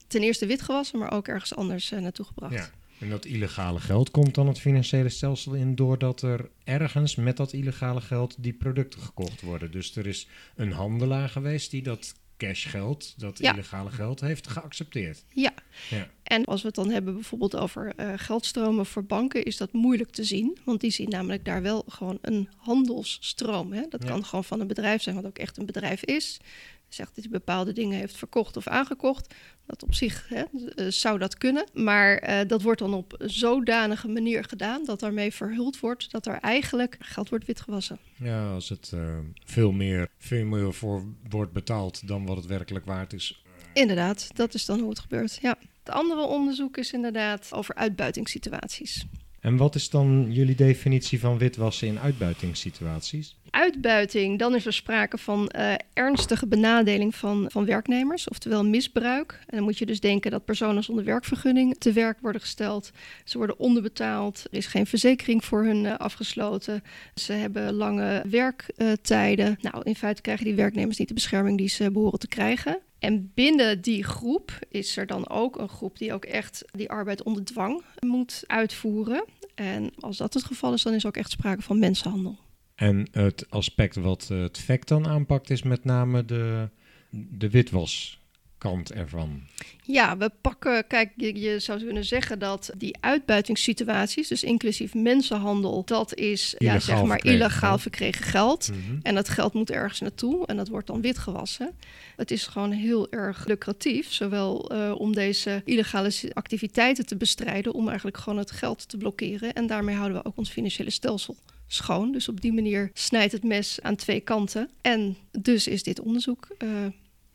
[0.07, 2.55] ten eerste wit gewassen, maar ook ergens anders uh, naartoe gebracht.
[2.55, 2.70] Ja.
[3.01, 7.53] En dat illegale geld komt dan het financiële stelsel in doordat er ergens met dat
[7.53, 9.70] illegale geld die producten gekocht worden.
[9.70, 15.24] Dus er is een handelaar geweest die dat cashgeld, dat illegale geld, heeft geaccepteerd.
[15.29, 15.53] Ja.
[15.90, 16.09] ja.
[16.22, 20.11] En als we het dan hebben bijvoorbeeld over uh, geldstromen voor banken, is dat moeilijk
[20.11, 20.59] te zien.
[20.64, 23.72] Want die zien namelijk daar wel gewoon een handelsstroom.
[23.72, 23.83] Hè?
[23.88, 26.40] Dat kan gewoon van een bedrijf zijn, wat ook echt een bedrijf is.
[26.88, 29.35] Zegt dat hij bepaalde dingen heeft verkocht of aangekocht.
[29.66, 31.66] Dat op zich hè, eh, zou dat kunnen.
[31.72, 36.38] Maar uh, dat wordt dan op zodanige manier gedaan dat daarmee verhuld wordt dat er
[36.40, 37.98] eigenlijk geld wordt witgewassen.
[38.16, 42.85] Ja, als het uh, veel, meer, veel meer voor wordt betaald dan wat het werkelijk
[42.85, 43.42] waard is.
[43.72, 45.38] Inderdaad, dat is dan hoe het gebeurt.
[45.42, 45.59] Ja.
[45.85, 49.07] Het andere onderzoek is inderdaad over uitbuitingssituaties.
[49.40, 53.37] En wat is dan jullie definitie van witwassen in uitbuitingssituaties?
[53.51, 59.40] Uitbuiting, dan is er sprake van uh, ernstige benadeling van, van werknemers, oftewel misbruik.
[59.46, 62.90] En dan moet je dus denken dat personen zonder werkvergunning te werk worden gesteld.
[63.24, 66.83] Ze worden onderbetaald, er is geen verzekering voor hun uh, afgesloten.
[67.14, 69.59] Ze hebben lange werktijden.
[69.61, 72.79] nou, in feite krijgen die werknemers niet de bescherming die ze behoren te krijgen.
[72.98, 77.22] En binnen die groep is er dan ook een groep die ook echt die arbeid
[77.22, 79.24] onder dwang moet uitvoeren.
[79.54, 82.38] En als dat het geval is, dan is ook echt sprake van mensenhandel.
[82.74, 86.68] En het aspect wat het FEC dan aanpakt is met name de,
[87.11, 88.17] de witwas
[88.59, 89.42] kant ervan?
[89.83, 95.85] Ja, we pakken, kijk, je, je, zou kunnen zeggen dat die uitbuitingssituaties, dus inclusief mensenhandel,
[95.85, 97.83] dat is illegaal ja, zeg maar verkregen illegaal geld.
[97.83, 98.71] verkregen geld.
[98.71, 98.99] Mhm.
[99.03, 101.77] En dat geld moet ergens naartoe en dat wordt dan witgewassen.
[102.16, 107.87] Het is gewoon heel erg lucratief, zowel uh, om deze illegale activiteiten te bestrijden, om
[107.88, 109.53] eigenlijk gewoon het geld te blokkeren.
[109.53, 112.12] En daarmee houden we ook ons financiële stelsel schoon.
[112.12, 114.71] Dus op die manier snijdt het mes aan twee kanten.
[114.81, 116.49] En dus is dit onderzoek.
[116.59, 116.68] Uh,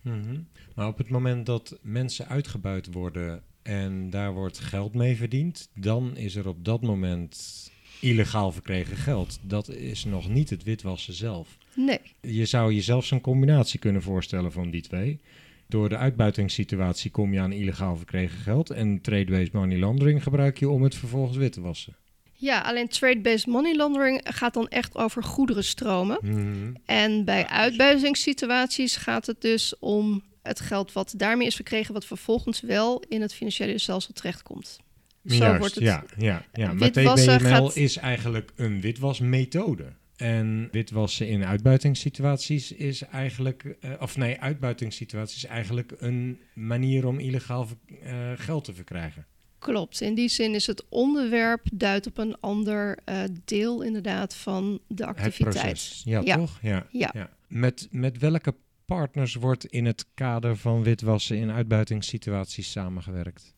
[0.02, 5.70] mm Maar op het moment dat mensen uitgebuit worden en daar wordt geld mee verdiend,
[5.76, 9.40] dan is er op dat moment illegaal verkregen geld.
[9.42, 11.58] Dat is nog niet het witwassen zelf.
[11.76, 12.00] Nee.
[12.22, 15.20] Je zou jezelf zo'n combinatie kunnen voorstellen van die twee.
[15.68, 20.70] Door de uitbuitingssituatie kom je aan illegaal verkregen geld en trade-based money laundering gebruik je
[20.70, 21.96] om het vervolgens wit te wassen.
[22.34, 26.18] Ja, alleen trade-based money laundering gaat dan echt over goederenstromen.
[26.22, 32.06] Mm En bij uitbuitingssituaties gaat het dus om het geld wat daarmee is verkregen, wat
[32.06, 34.80] vervolgens wel in het financiële stelsel terechtkomt.
[35.26, 35.84] Zo wordt het.
[35.84, 36.74] Ja, ja, ja.
[36.74, 37.76] maar TBML gaat...
[37.76, 39.94] is eigenlijk een witwasmethode.
[40.16, 47.20] En witwassen in uitbuitingssituaties is eigenlijk, uh, of nee, uitbuitingssituaties is eigenlijk een manier om
[47.20, 49.26] illegaal uh, geld te verkrijgen.
[49.60, 50.02] Klopt.
[50.02, 55.06] In die zin is het onderwerp duidt op een ander uh, deel inderdaad van de
[55.06, 56.02] activiteit.
[56.04, 56.60] Ja, ja, toch?
[56.62, 56.88] Ja.
[56.92, 57.10] ja.
[57.14, 57.30] ja.
[57.48, 63.54] Met, met welke partners wordt in het kader van witwassen in uitbuitingssituaties samengewerkt?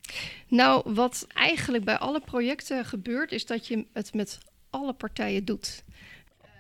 [0.48, 4.38] Nou, wat eigenlijk bij alle projecten gebeurt, is dat je het met
[4.70, 5.84] alle partijen doet.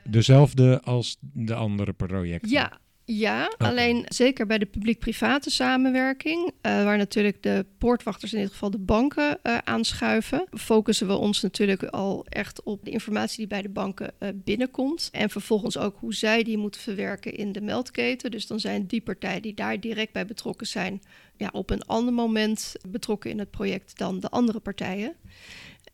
[0.04, 2.52] Dezelfde als de andere projecten?
[2.52, 8.52] Ja, ja, alleen zeker bij de publiek-private samenwerking, uh, waar natuurlijk de poortwachters, in dit
[8.52, 13.48] geval de banken, uh, aanschuiven, focussen we ons natuurlijk al echt op de informatie die
[13.48, 15.10] bij de banken uh, binnenkomt.
[15.12, 18.32] En vervolgens ook hoe zij die moeten verwerken in de meldketen.
[18.32, 21.02] Dus dan zijn die partijen die daar direct bij betrokken zijn,
[21.38, 25.16] ja, op een ander moment betrokken in het project dan de andere partijen.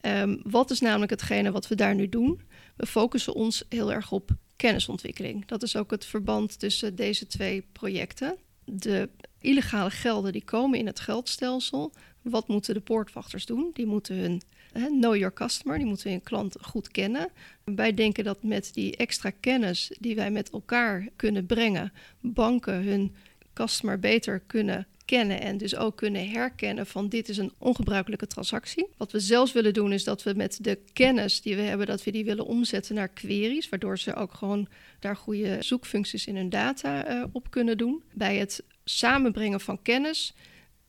[0.01, 2.41] Um, wat is namelijk hetgene wat we daar nu doen?
[2.75, 5.45] We focussen ons heel erg op kennisontwikkeling.
[5.45, 8.37] Dat is ook het verband tussen deze twee projecten.
[8.65, 11.93] De illegale gelden die komen in het geldstelsel.
[12.21, 13.69] Wat moeten de poortwachters doen?
[13.73, 17.29] Die moeten hun hè, know your customer, die moeten hun klant goed kennen.
[17.63, 23.15] Wij denken dat met die extra kennis die wij met elkaar kunnen brengen, banken hun
[23.53, 28.87] customer beter kunnen kennen en dus ook kunnen herkennen van dit is een ongebruikelijke transactie.
[28.97, 32.03] Wat we zelfs willen doen is dat we met de kennis die we hebben, dat
[32.03, 34.67] we die willen omzetten naar queries, waardoor ze ook gewoon
[34.99, 38.03] daar goede zoekfuncties in hun data uh, op kunnen doen.
[38.13, 40.33] Bij het samenbrengen van kennis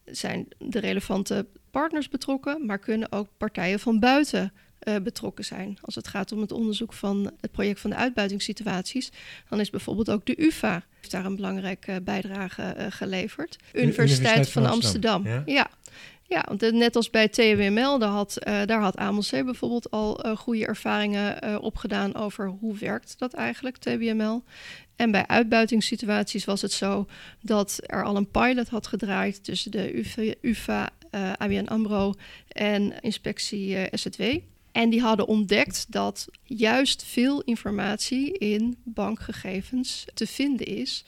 [0.05, 4.53] zijn de relevante partners betrokken, maar kunnen ook partijen van buiten
[4.85, 5.79] uh, betrokken zijn.
[5.81, 9.13] Als het gaat om het onderzoek van het project van de uitbuitingssituaties,
[9.49, 13.57] dan is bijvoorbeeld ook de UVA heeft daar een belangrijke bijdrage uh, geleverd.
[13.73, 15.27] Universiteit, Universiteit van, van, Amsterdam.
[15.27, 15.43] Ja?
[15.47, 15.71] ja.
[16.33, 20.37] Ja, want net als bij TWML, daar had, uh, daar had AMLC bijvoorbeeld al uh,
[20.37, 24.45] goede ervaringen uh, opgedaan over hoe werkt dat eigenlijk, TWML.
[24.97, 27.07] En bij uitbuitingssituaties was het zo
[27.41, 30.91] dat er al een pilot had gedraaid tussen de UVA, UvA,
[31.37, 32.15] ABN AMRO
[32.49, 34.23] en inspectie SZW.
[34.73, 41.05] En die hadden ontdekt dat juist veel informatie in bankgegevens te vinden is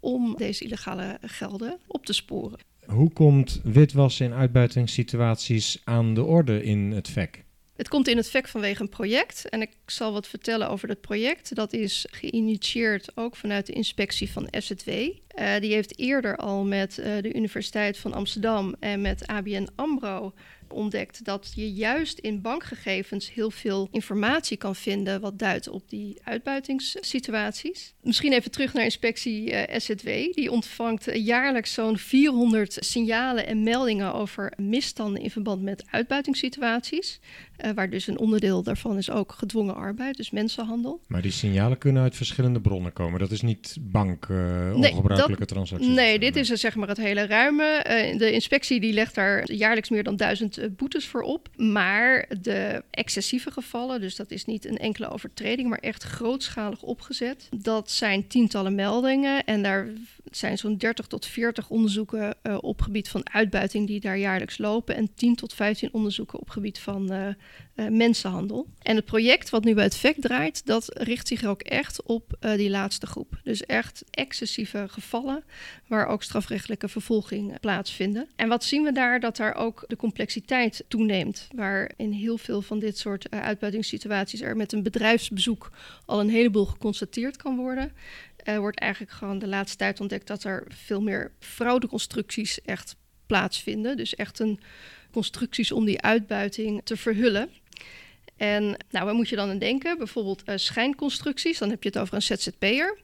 [0.00, 2.58] om deze illegale gelden op te sporen.
[2.86, 7.44] Hoe komt witwassen in uitbuitingssituaties aan de orde in het VEC?
[7.76, 9.48] Het komt in het VEC vanwege een project.
[9.48, 11.54] En ik zal wat vertellen over het project.
[11.54, 14.88] Dat is geïnitieerd ook vanuit de inspectie van SZW.
[14.88, 15.12] Uh,
[15.60, 20.34] die heeft eerder al met uh, de Universiteit van Amsterdam en met ABN AMRO
[20.72, 26.20] ontdekt dat je juist in bankgegevens heel veel informatie kan vinden wat duidt op die
[26.24, 27.94] uitbuitingssituaties.
[28.02, 30.06] Misschien even terug naar inspectie uh, SZW.
[30.32, 37.20] Die ontvangt jaarlijks zo'n 400 signalen en meldingen over misstanden in verband met uitbuitingssituaties.
[37.64, 41.00] Uh, waar dus een onderdeel daarvan is ook gedwongen arbeid, dus mensenhandel.
[41.06, 43.20] Maar die signalen kunnen uit verschillende bronnen komen.
[43.20, 44.36] Dat is niet bank uh,
[44.74, 45.94] ongebruikelijke nee, transacties.
[45.94, 47.84] Nee, dit is zeg maar het hele ruime.
[48.18, 51.48] de inspectie die legt daar jaarlijks meer dan duizend boetes voor op.
[51.56, 57.48] Maar de excessieve gevallen, dus dat is niet een enkele overtreding, maar echt grootschalig opgezet.
[57.56, 59.88] Dat zijn tientallen meldingen en daar
[60.30, 64.96] zijn zo'n 30 tot 40 onderzoeken op gebied van uitbuiting die daar jaarlijks lopen.
[64.96, 67.36] En 10 tot 15 onderzoeken op gebied van
[67.74, 68.66] uh, mensenhandel.
[68.82, 72.36] En het project wat nu bij het VEC draait, dat richt zich ook echt op
[72.40, 73.40] die laatste groep.
[73.42, 75.44] Dus echt excessieve gevallen
[75.86, 78.28] waar ook strafrechtelijke vervolging plaatsvinden.
[78.36, 79.20] En wat zien we daar?
[79.20, 81.48] Dat daar ook de complexiteit toeneemt.
[81.54, 85.70] Waar in heel veel van dit soort uitbuitingssituaties er met een bedrijfsbezoek
[86.04, 87.92] al een heleboel geconstateerd kan worden
[88.48, 93.96] uh, wordt eigenlijk gewoon de laatste tijd ontdekt dat er veel meer fraudeconstructies echt plaatsvinden.
[93.96, 94.60] Dus echt een
[95.16, 97.48] constructies om die uitbuiting te verhullen.
[98.36, 99.98] En nou, waar moet je dan aan denken?
[99.98, 101.58] Bijvoorbeeld uh, schijnconstructies.
[101.58, 102.98] Dan heb je het over een ZZP'er.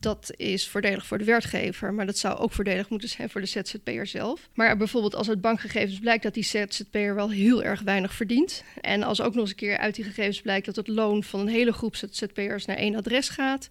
[0.00, 3.46] Dat is voordelig voor de werkgever, maar dat zou ook voordelig moeten zijn voor de
[3.46, 4.48] ZZP'er zelf.
[4.54, 8.64] Maar bijvoorbeeld als uit bankgegevens blijkt dat die ZZP'er wel heel erg weinig verdient.
[8.80, 11.40] En als ook nog eens een keer uit die gegevens blijkt dat het loon van
[11.40, 13.68] een hele groep ZZP'ers naar één adres gaat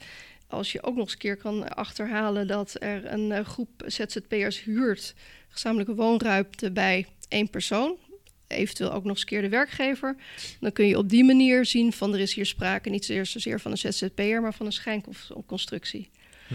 [0.53, 4.63] als je ook nog eens een keer kan achterhalen dat er een uh, groep ZZP'ers
[4.63, 5.13] huurt
[5.49, 7.97] gezamenlijke woonruimte bij één persoon,
[8.47, 10.15] eventueel ook nog eens een keer de werkgever,
[10.59, 13.71] dan kun je op die manier zien van er is hier sprake niet zozeer van
[13.71, 16.09] een ZZP'er, maar van een schijnconstructie.
[16.47, 16.53] Hm.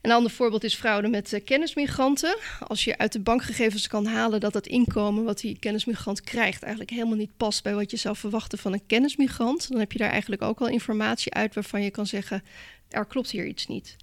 [0.00, 2.36] Een ander voorbeeld is fraude met uh, kennismigranten.
[2.66, 6.92] Als je uit de bankgegevens kan halen dat het inkomen wat die kennismigrant krijgt eigenlijk
[6.92, 10.10] helemaal niet past bij wat je zou verwachten van een kennismigrant, dan heb je daar
[10.10, 12.42] eigenlijk ook al informatie uit waarvan je kan zeggen
[12.88, 13.96] er klopt hier iets niet.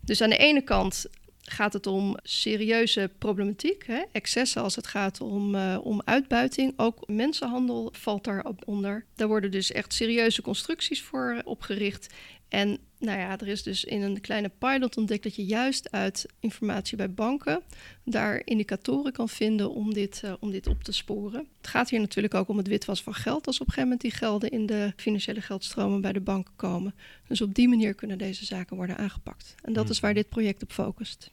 [0.00, 1.06] Dus aan de ene kant
[1.44, 4.02] gaat het om serieuze problematiek, hè?
[4.12, 6.72] excessen als het gaat om, uh, om uitbuiting.
[6.76, 9.04] Ook mensenhandel valt daarop onder.
[9.14, 12.14] Daar worden dus echt serieuze constructies voor opgericht.
[12.48, 16.26] En nou ja, er is dus in een kleine pilot ontdekt dat je juist uit
[16.40, 17.62] informatie bij banken
[18.04, 21.48] daar indicatoren kan vinden om dit, uh, om dit op te sporen.
[21.56, 24.00] Het gaat hier natuurlijk ook om het witwassen van geld, als op een gegeven moment
[24.00, 26.94] die gelden in de financiële geldstromen bij de banken komen.
[27.28, 29.54] Dus op die manier kunnen deze zaken worden aangepakt.
[29.62, 31.32] En dat is waar dit project op focust.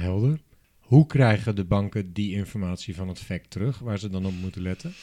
[0.00, 0.40] Helder.
[0.78, 4.62] Hoe krijgen de banken die informatie van het FEC terug, waar ze dan op moeten
[4.62, 4.94] letten?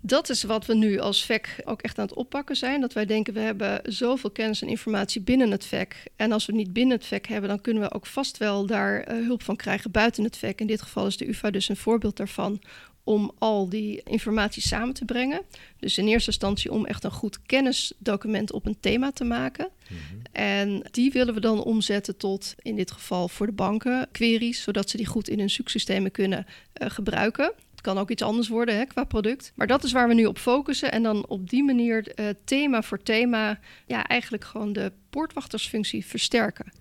[0.00, 2.80] Dat is wat we nu als VEC ook echt aan het oppakken zijn.
[2.80, 6.04] Dat wij denken, we hebben zoveel kennis en informatie binnen het VEC.
[6.16, 9.12] En als we niet binnen het VEC hebben, dan kunnen we ook vast wel daar
[9.12, 10.60] uh, hulp van krijgen buiten het VEC.
[10.60, 12.60] In dit geval is de UvA dus een voorbeeld daarvan
[13.06, 15.42] om al die informatie samen te brengen.
[15.78, 19.68] Dus in eerste instantie om echt een goed kennisdocument op een thema te maken.
[19.88, 20.22] Mm -hmm.
[20.32, 24.90] En die willen we dan omzetten tot, in dit geval voor de banken, queries, zodat
[24.90, 26.46] ze die goed in hun zoeksystemen kunnen
[26.82, 27.52] uh, gebruiken
[27.86, 29.52] kan ook iets anders worden hè, qua product.
[29.54, 30.92] Maar dat is waar we nu op focussen.
[30.92, 36.72] En dan op die manier uh, thema voor thema ja, eigenlijk gewoon de poortwachtersfunctie versterken.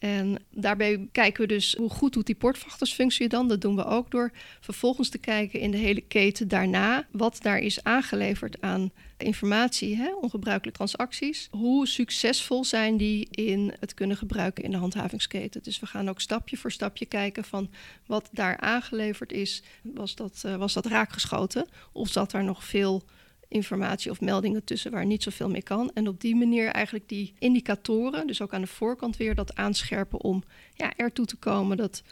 [0.00, 3.48] En daarbij kijken we dus hoe goed doet die portvachtersfunctie dan.
[3.48, 7.58] Dat doen we ook door vervolgens te kijken in de hele keten daarna wat daar
[7.58, 11.48] is aangeleverd aan informatie, hè, ongebruikelijke transacties.
[11.50, 15.62] Hoe succesvol zijn die in het kunnen gebruiken in de handhavingsketen?
[15.62, 17.70] Dus we gaan ook stapje voor stapje kijken van
[18.06, 19.62] wat daar aangeleverd is.
[19.82, 21.66] Was dat, uh, was dat raakgeschoten?
[21.92, 23.04] Of zat daar nog veel
[23.50, 25.90] informatie of meldingen tussen waar niet zoveel mee kan.
[25.94, 30.20] En op die manier eigenlijk die indicatoren, dus ook aan de voorkant weer dat aanscherpen
[30.20, 30.42] om
[30.74, 32.02] ja, ertoe te komen dat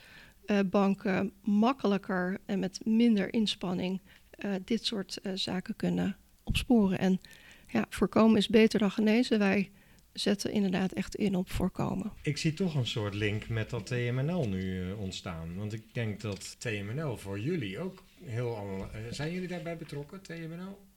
[0.46, 4.00] uh, banken makkelijker en met minder inspanning
[4.38, 6.98] uh, dit soort uh, zaken kunnen opsporen.
[6.98, 7.20] En
[7.68, 9.38] ja, voorkomen is beter dan genezen.
[9.38, 9.70] Wij
[10.12, 12.12] zetten inderdaad echt in op voorkomen.
[12.22, 15.56] Ik zie toch een soort link met dat TMNL nu ontstaan.
[15.56, 18.86] Want ik denk dat TMNL voor jullie ook heel...
[19.10, 20.87] zijn jullie daarbij betrokken, TMNL?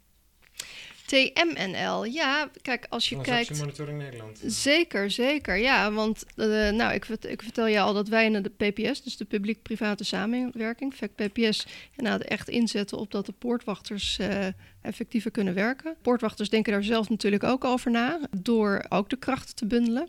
[1.12, 3.60] TMNL, ja, kijk, als je kijkt...
[3.60, 4.42] Monitoring Nederland.
[4.46, 8.50] Zeker, zeker, ja, want uh, nou, ik, ik, vertel je al dat wij in de
[8.50, 14.48] PPS, dus de publiek-private samenwerking, VEC PPS, inderdaad echt inzetten op dat de poortwachters uh,
[14.82, 15.96] effectiever kunnen werken.
[16.02, 20.08] Poortwachters denken daar zelf natuurlijk ook over na, door ook de krachten te bundelen.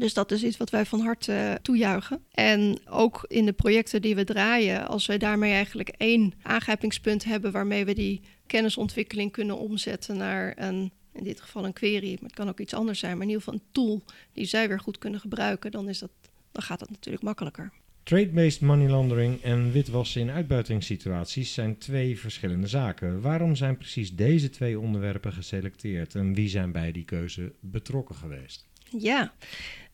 [0.00, 2.20] Dus dat is iets wat wij van harte uh, toejuichen.
[2.30, 7.52] En ook in de projecten die we draaien, als wij daarmee eigenlijk één aangrijpingspunt hebben
[7.52, 12.34] waarmee we die kennisontwikkeling kunnen omzetten naar een, in dit geval een query, maar het
[12.34, 14.98] kan ook iets anders zijn, maar in ieder geval een tool die zij weer goed
[14.98, 16.10] kunnen gebruiken, dan, is dat,
[16.52, 17.72] dan gaat dat natuurlijk makkelijker.
[18.02, 23.20] Trade-based money laundering en witwassen in uitbuitingssituaties zijn twee verschillende zaken.
[23.20, 28.68] Waarom zijn precies deze twee onderwerpen geselecteerd en wie zijn bij die keuze betrokken geweest?
[28.98, 29.32] Ja,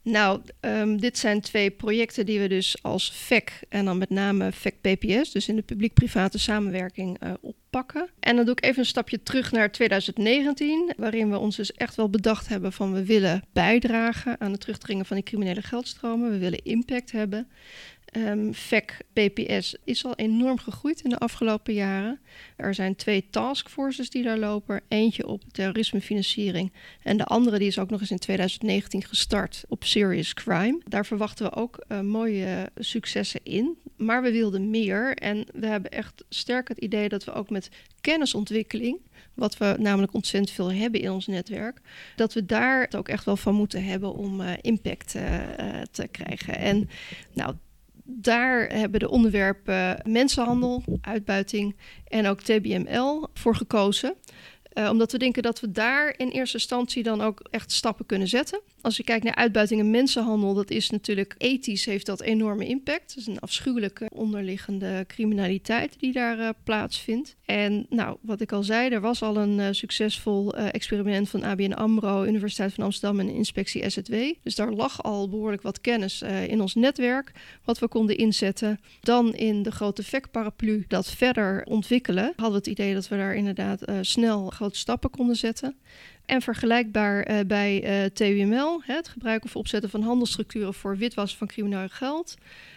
[0.07, 4.53] nou, um, dit zijn twee projecten die we dus als VEC en dan met name
[4.53, 8.11] VEC PPS, dus in de publiek-private samenwerking, uh, oppakken.
[8.21, 11.95] En dan doe ik even een stapje terug naar 2019, waarin we ons dus echt
[11.95, 16.39] wel bedacht hebben van we willen bijdragen aan het terugdringen van die criminele geldstromen, we
[16.39, 17.49] willen impact hebben.
[18.17, 22.21] Um, VEC PPS is al enorm gegroeid in de afgelopen jaren.
[22.57, 24.81] Er zijn twee taskforces die daar lopen.
[24.89, 29.85] Eentje op terrorismefinanciering en de andere die is ook nog eens in 2019 gestart op
[29.85, 30.81] serious crime.
[30.85, 33.79] Daar verwachten we ook uh, mooie successen in.
[33.97, 37.71] Maar we wilden meer en we hebben echt sterk het idee dat we ook met
[38.01, 39.01] kennisontwikkeling
[39.35, 41.81] wat we namelijk ontzettend veel hebben in ons netwerk,
[42.17, 45.23] dat we daar ook echt wel van moeten hebben om uh, impact uh,
[45.91, 46.57] te krijgen.
[46.57, 46.89] En
[47.33, 47.55] nou,
[48.07, 51.77] daar hebben de onderwerpen mensenhandel, uitbuiting
[52.09, 54.15] en ook TBML voor gekozen.
[54.79, 58.29] Uh, omdat we denken dat we daar in eerste instantie dan ook echt stappen kunnen
[58.29, 58.61] zetten.
[58.81, 63.11] Als je kijkt naar uitbuiting en mensenhandel, dat is natuurlijk ethisch heeft dat enorme impact.
[63.11, 67.37] Het is een afschuwelijke onderliggende criminaliteit die daar uh, plaatsvindt.
[67.45, 71.73] En nou, wat ik al zei, er was al een uh, succesvol experiment van ABN
[71.73, 74.15] AMRO, Universiteit van Amsterdam en Inspectie SZW.
[74.43, 77.33] Dus daar lag al behoorlijk wat kennis in ons netwerk,
[77.65, 78.81] wat we konden inzetten.
[79.01, 83.35] Dan in de grote VEC-paraplu dat verder ontwikkelen, hadden we het idee dat we daar
[83.35, 85.77] inderdaad snel stappen konden zetten.
[86.27, 91.47] En vergelijkbaar uh, bij eh, TUML, het gebruiken of opzetten van handelsstructuren voor witwassen van
[91.47, 92.35] crimineel geld.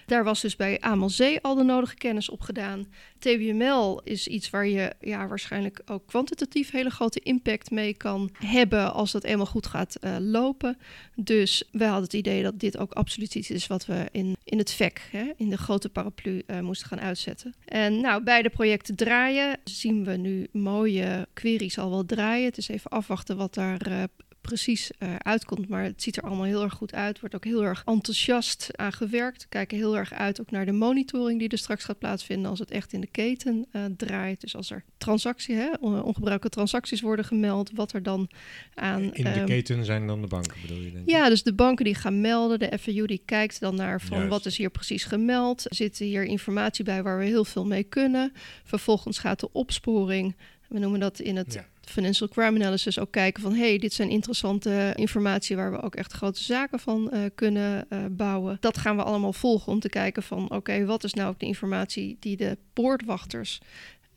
[0.10, 2.88] Daar was dus bij AMLZ al de nodige kennis op gedaan.
[3.20, 8.94] TBML is iets waar je ja, waarschijnlijk ook kwantitatief hele grote impact mee kan hebben
[8.94, 10.78] als dat eenmaal goed gaat uh, lopen.
[11.16, 14.58] Dus we hadden het idee dat dit ook absoluut iets is wat we in, in
[14.58, 17.54] het VEC, hè, in de grote paraplu, uh, moesten gaan uitzetten.
[17.66, 19.60] En nou, beide projecten draaien.
[19.64, 22.46] Zien we nu mooie queries al wel draaien.
[22.46, 24.04] Het is even afwachten wat daar uh,
[24.50, 25.68] precies uh, uitkomt.
[25.68, 27.20] Maar het ziet er allemaal heel erg goed uit.
[27.20, 29.42] Wordt ook heel erg enthousiast aan gewerkt.
[29.42, 32.60] We kijken heel erg uit ook naar de monitoring die er straks gaat plaatsvinden als
[32.60, 34.42] het echt in de keten uh, draait.
[34.42, 38.30] Dus als er transactie, hè, ongebruikte transacties worden gemeld, wat er dan
[38.74, 39.14] aan.
[39.14, 40.92] In de um, keten zijn dan de banken, bedoel je?
[40.92, 42.60] Denk ja, dus de banken die gaan melden.
[42.60, 44.32] De FAU die kijkt dan naar van Juist.
[44.32, 45.66] wat is hier precies gemeld.
[45.66, 48.34] Zit hier informatie bij waar we heel veel mee kunnen.
[48.64, 50.36] Vervolgens gaat de opsporing.
[50.68, 54.10] We noemen dat in het ja financial crime analysis ook kijken van hey, dit zijn
[54.10, 58.58] interessante informatie waar we ook echt grote zaken van uh, kunnen uh, bouwen.
[58.60, 61.40] Dat gaan we allemaal volgen om te kijken van oké, okay, wat is nou ook
[61.40, 63.60] de informatie die de poortwachters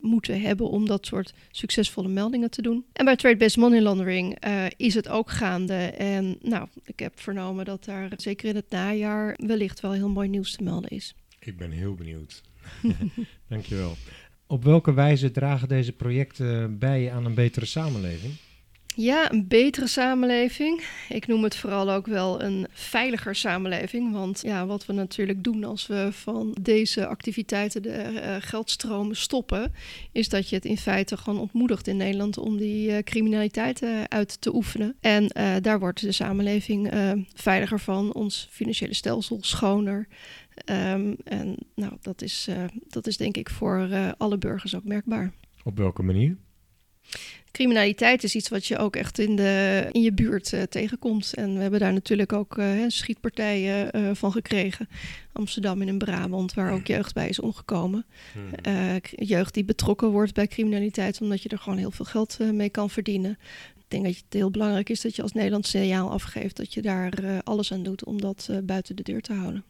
[0.03, 2.85] moeten hebben om dat soort succesvolle meldingen te doen.
[2.93, 5.75] En bij trade-based money laundering uh, is het ook gaande.
[5.97, 10.29] En nou, ik heb vernomen dat daar zeker in het najaar wellicht wel heel mooi
[10.29, 11.15] nieuws te melden is.
[11.39, 12.43] Ik ben heel benieuwd.
[13.49, 13.97] Dankjewel.
[14.53, 18.33] Op welke wijze dragen deze projecten bij aan een betere samenleving?
[18.95, 20.85] Ja, een betere samenleving.
[21.09, 24.13] Ik noem het vooral ook wel een veiliger samenleving.
[24.13, 29.73] Want ja, wat we natuurlijk doen als we van deze activiteiten de uh, geldstromen stoppen,
[30.13, 34.03] is dat je het in feite gewoon ontmoedigt in Nederland om die uh, criminaliteit uh,
[34.09, 34.97] uit te oefenen.
[35.01, 35.27] En
[35.63, 36.93] daar wordt de samenleving
[37.35, 40.09] veiliger van, ons financiële stelsel schoner.
[40.71, 44.85] Um, en nou, dat is, uh, dat is denk ik voor uh, alle burgers ook
[44.85, 45.33] merkbaar.
[45.65, 46.37] Op welke manier?
[47.51, 51.35] Criminaliteit is iets wat je ook echt in, de, in je buurt uh, tegenkomt.
[51.35, 54.89] En we hebben daar natuurlijk ook schietpartijen van gekregen.
[55.33, 58.07] Amsterdam en in Brabant, waar ook jeugd bij is omgekomen.
[58.33, 59.01] Hmm.
[59.17, 62.91] jeugd die betrokken wordt bij criminaliteit, omdat je er gewoon heel veel geld mee kan
[62.91, 63.39] verdienen.
[63.77, 66.83] Ik denk dat het heel belangrijk is dat je als Nederlands signaal afgeeft dat je
[66.83, 69.65] daar alles aan doet om dat buiten de deur te houden.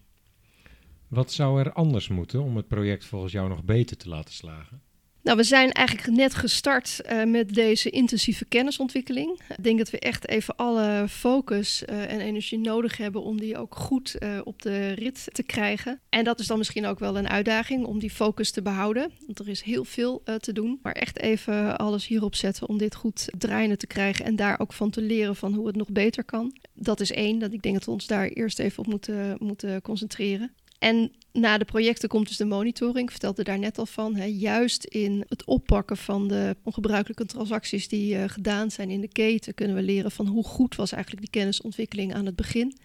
[1.13, 4.81] Wat zou er anders moeten om het project volgens jou nog beter te laten slagen?
[5.23, 9.41] Nou, we zijn eigenlijk net gestart uh, met deze intensieve kennisontwikkeling.
[9.57, 13.59] Ik denk dat we echt even alle focus uh, en energie nodig hebben om die
[13.59, 16.01] ook goed uh, op de rit te krijgen.
[16.09, 19.13] En dat is dan misschien ook wel een uitdaging om die focus te behouden.
[19.27, 20.79] Want er is heel veel te doen.
[20.83, 24.73] Maar echt even alles hierop zetten om dit goed draaiende te krijgen en daar ook
[24.73, 26.57] van te leren van hoe het nog beter kan.
[26.75, 29.83] Dat is één, dat ik denk dat we ons daar eerst even op moeten, moeten
[29.83, 30.53] concentreren.
[30.83, 33.05] En na de projecten komt dus de monitoring.
[33.05, 34.17] Ik vertelde daar net al van.
[34.17, 34.25] Hè.
[34.25, 39.55] Juist in het oppakken van de ongebruikelijke transacties die uh, gedaan zijn in de keten,
[39.55, 42.77] kunnen we leren van hoe goed was eigenlijk die kennisontwikkeling aan het begin.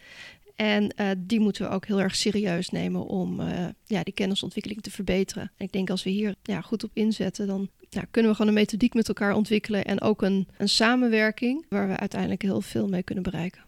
[0.56, 4.82] En uh, die moeten we ook heel erg serieus nemen om uh, ja, die kennisontwikkeling
[4.82, 5.52] te verbeteren.
[5.58, 8.52] En ik denk als we hier ja, goed op inzetten, dan ja, kunnen we gewoon
[8.52, 12.88] een methodiek met elkaar ontwikkelen en ook een, een samenwerking waar we uiteindelijk heel veel
[12.88, 13.67] mee kunnen bereiken.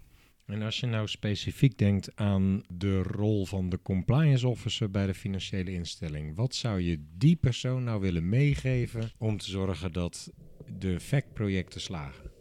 [0.50, 5.14] En als je nou specifiek denkt aan de rol van de compliance officer bij de
[5.14, 10.32] financiële instelling, wat zou je die persoon nou willen meegeven om te zorgen dat
[10.80, 12.32] de FAC-projecten slagen?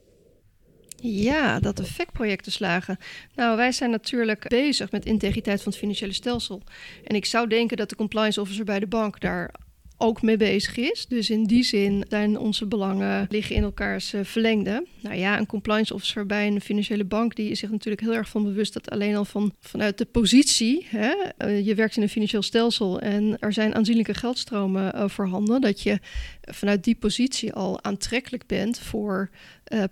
[1.02, 2.96] Ja, dat de FEC-projecten slagen.
[3.34, 6.62] Nou, wij zijn natuurlijk bezig met integriteit van het financiële stelsel.
[7.04, 9.54] En ik zou denken dat de compliance officer bij de bank daar
[9.99, 11.07] ook mee bezig is.
[11.07, 14.86] Dus in die zin zijn onze belangen liggen in elkaars uh, verlengde.
[15.01, 18.28] Nou ja, een compliance officer bij een financiële bank die is zich natuurlijk heel erg
[18.28, 22.09] van bewust dat alleen al van, vanuit de positie, hè, uh, je werkt in een
[22.09, 25.99] financieel stelsel en er zijn aanzienlijke geldstromen uh, voorhanden, dat je
[26.40, 29.30] vanuit die positie al aantrekkelijk bent voor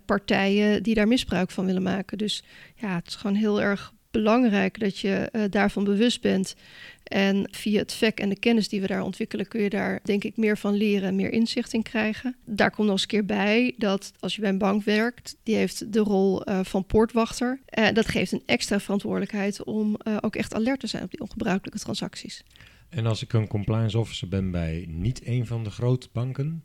[0.05, 2.17] partijen die daar misbruik van willen maken.
[2.17, 2.43] Dus
[2.75, 6.55] ja, het is gewoon heel erg belangrijk dat je uh, daarvan bewust bent.
[7.03, 10.23] En via het VEC en de kennis die we daar ontwikkelen, kun je daar denk
[10.23, 12.35] ik meer van leren en meer inzicht in krijgen.
[12.45, 15.55] Daar komt nog eens een keer bij dat als je bij een bank werkt, die
[15.55, 17.59] heeft de rol uh, van poortwachter.
[17.77, 21.79] Uh, dat geeft een extra verantwoordelijkheid om ook echt alert te zijn op die ongebruikelijke
[21.79, 22.43] transacties.
[22.89, 26.63] En als ik een compliance officer ben bij niet een van de grote banken,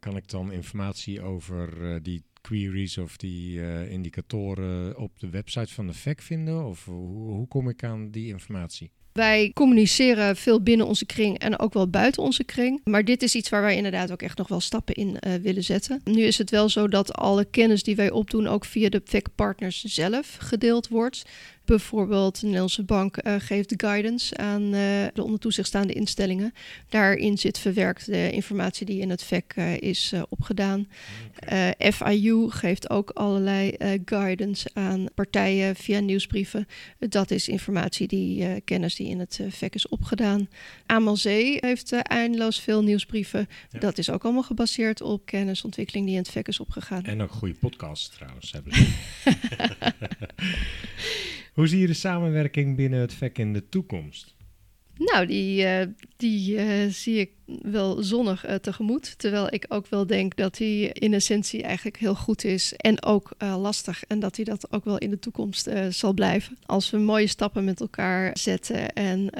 [0.00, 5.86] kan ik dan informatie over die queries of die uh, indicatoren op de website van
[5.86, 6.64] de FEC vinden?
[6.64, 8.90] Of hoe, hoe kom ik aan die informatie?
[9.14, 12.80] Wij communiceren veel binnen onze kring en ook wel buiten onze kring.
[12.84, 15.64] Maar dit is iets waar wij inderdaad ook echt nog wel stappen in uh, willen
[15.64, 16.00] zetten.
[16.04, 19.84] Nu is het wel zo dat alle kennis die wij opdoen ook via de FEC-partners
[19.84, 21.22] zelf gedeeld wordt.
[21.64, 24.70] Bijvoorbeeld de Nederlandse Bank uh, geeft guidance aan uh,
[25.14, 26.54] de onder toezicht staande instellingen.
[26.88, 30.88] Daarin zit verwerkt de informatie die in het VEC is opgedaan.
[31.36, 31.92] Okay.
[31.92, 36.66] FIU geeft ook allerlei guidance aan partijen via nieuwsbrieven.
[36.98, 40.48] Dat is informatie die kennis die in het VEC is opgedaan.
[40.86, 43.48] Amalzee heeft eindeloos veel nieuwsbrieven.
[43.70, 43.78] Ja.
[43.78, 47.04] Dat is ook allemaal gebaseerd op kennisontwikkeling die in het VEC is opgegaan.
[47.04, 48.84] En ook goede podcasts trouwens hebben ze.
[51.54, 54.34] Hoe zie je de samenwerking binnen het VEC in de toekomst?
[54.96, 55.80] Nou, die, uh,
[56.16, 57.30] die uh, zie ik
[57.62, 59.18] wel zonnig uh, tegemoet.
[59.18, 63.30] Terwijl ik ook wel denk dat die in essentie eigenlijk heel goed is en ook
[63.38, 64.04] lastig.
[64.04, 66.58] En dat hij dat ook wel in de toekomst zal blijven.
[66.66, 69.30] Als we mooie stappen met elkaar zetten en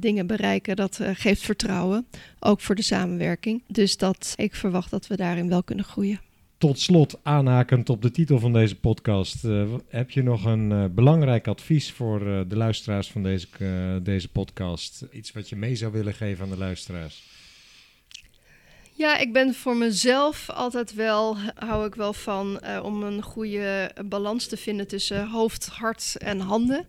[0.00, 2.06] dingen bereiken, dat geeft vertrouwen.
[2.38, 3.62] Ook voor de samenwerking.
[3.66, 6.20] Dus dat ik verwacht dat we daarin wel kunnen groeien
[6.64, 10.84] tot slot, aanhakend op de titel van deze podcast, uh, heb je nog een uh,
[10.90, 13.46] belangrijk advies voor uh, de luisteraars van deze,
[14.02, 15.06] deze podcast?
[15.12, 17.33] Iets wat je mee zou willen geven aan de luisteraars?
[18.96, 23.90] Ja, ik ben voor mezelf altijd wel, hou ik wel van uh, om een goede
[24.04, 26.86] balans te vinden tussen hoofd, hart en handen.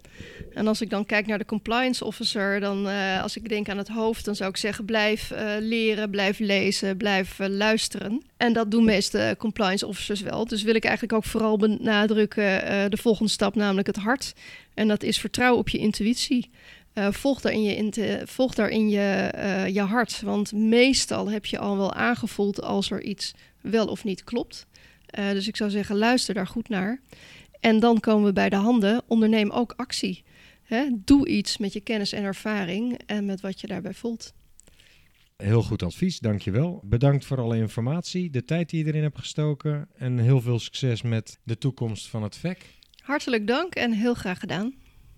[0.53, 3.77] En als ik dan kijk naar de compliance officer, dan uh, als ik denk aan
[3.77, 8.23] het hoofd, dan zou ik zeggen blijf uh, leren, blijf lezen, blijf luisteren.
[8.37, 10.45] En dat doen meeste compliance officers wel.
[10.45, 14.33] Dus wil ik eigenlijk ook vooral benadrukken de volgende stap, namelijk het hart.
[14.73, 16.49] En dat is vertrouwen op je intuïtie.
[16.95, 20.21] Uh, volg daarin, je, volg daarin je, uh, je hart.
[20.21, 24.67] Want meestal heb je al wel aangevoeld als er iets wel of niet klopt.
[25.19, 27.01] Uh, dus ik zou zeggen, luister daar goed naar.
[27.59, 29.01] En dan komen we bij de handen.
[29.07, 30.23] Onderneem ook actie.
[30.63, 30.87] Hè?
[31.05, 34.33] Doe iets met je kennis en ervaring en met wat je daarbij voelt.
[35.37, 36.81] Heel goed advies, dankjewel.
[36.83, 41.01] Bedankt voor alle informatie, de tijd die je erin hebt gestoken en heel veel succes
[41.01, 42.65] met de toekomst van het VEC.
[43.03, 44.73] Hartelijk dank en heel graag gedaan.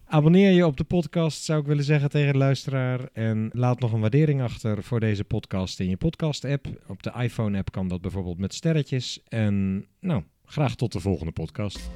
[0.10, 3.10] Abonneer je op de podcast, zou ik willen zeggen tegen de luisteraar.
[3.14, 6.68] En laat nog een waardering achter voor deze podcast in je podcast-app.
[6.88, 9.24] Op de iPhone-app kan dat bijvoorbeeld met sterretjes.
[9.28, 11.90] En nou, graag tot de volgende podcast.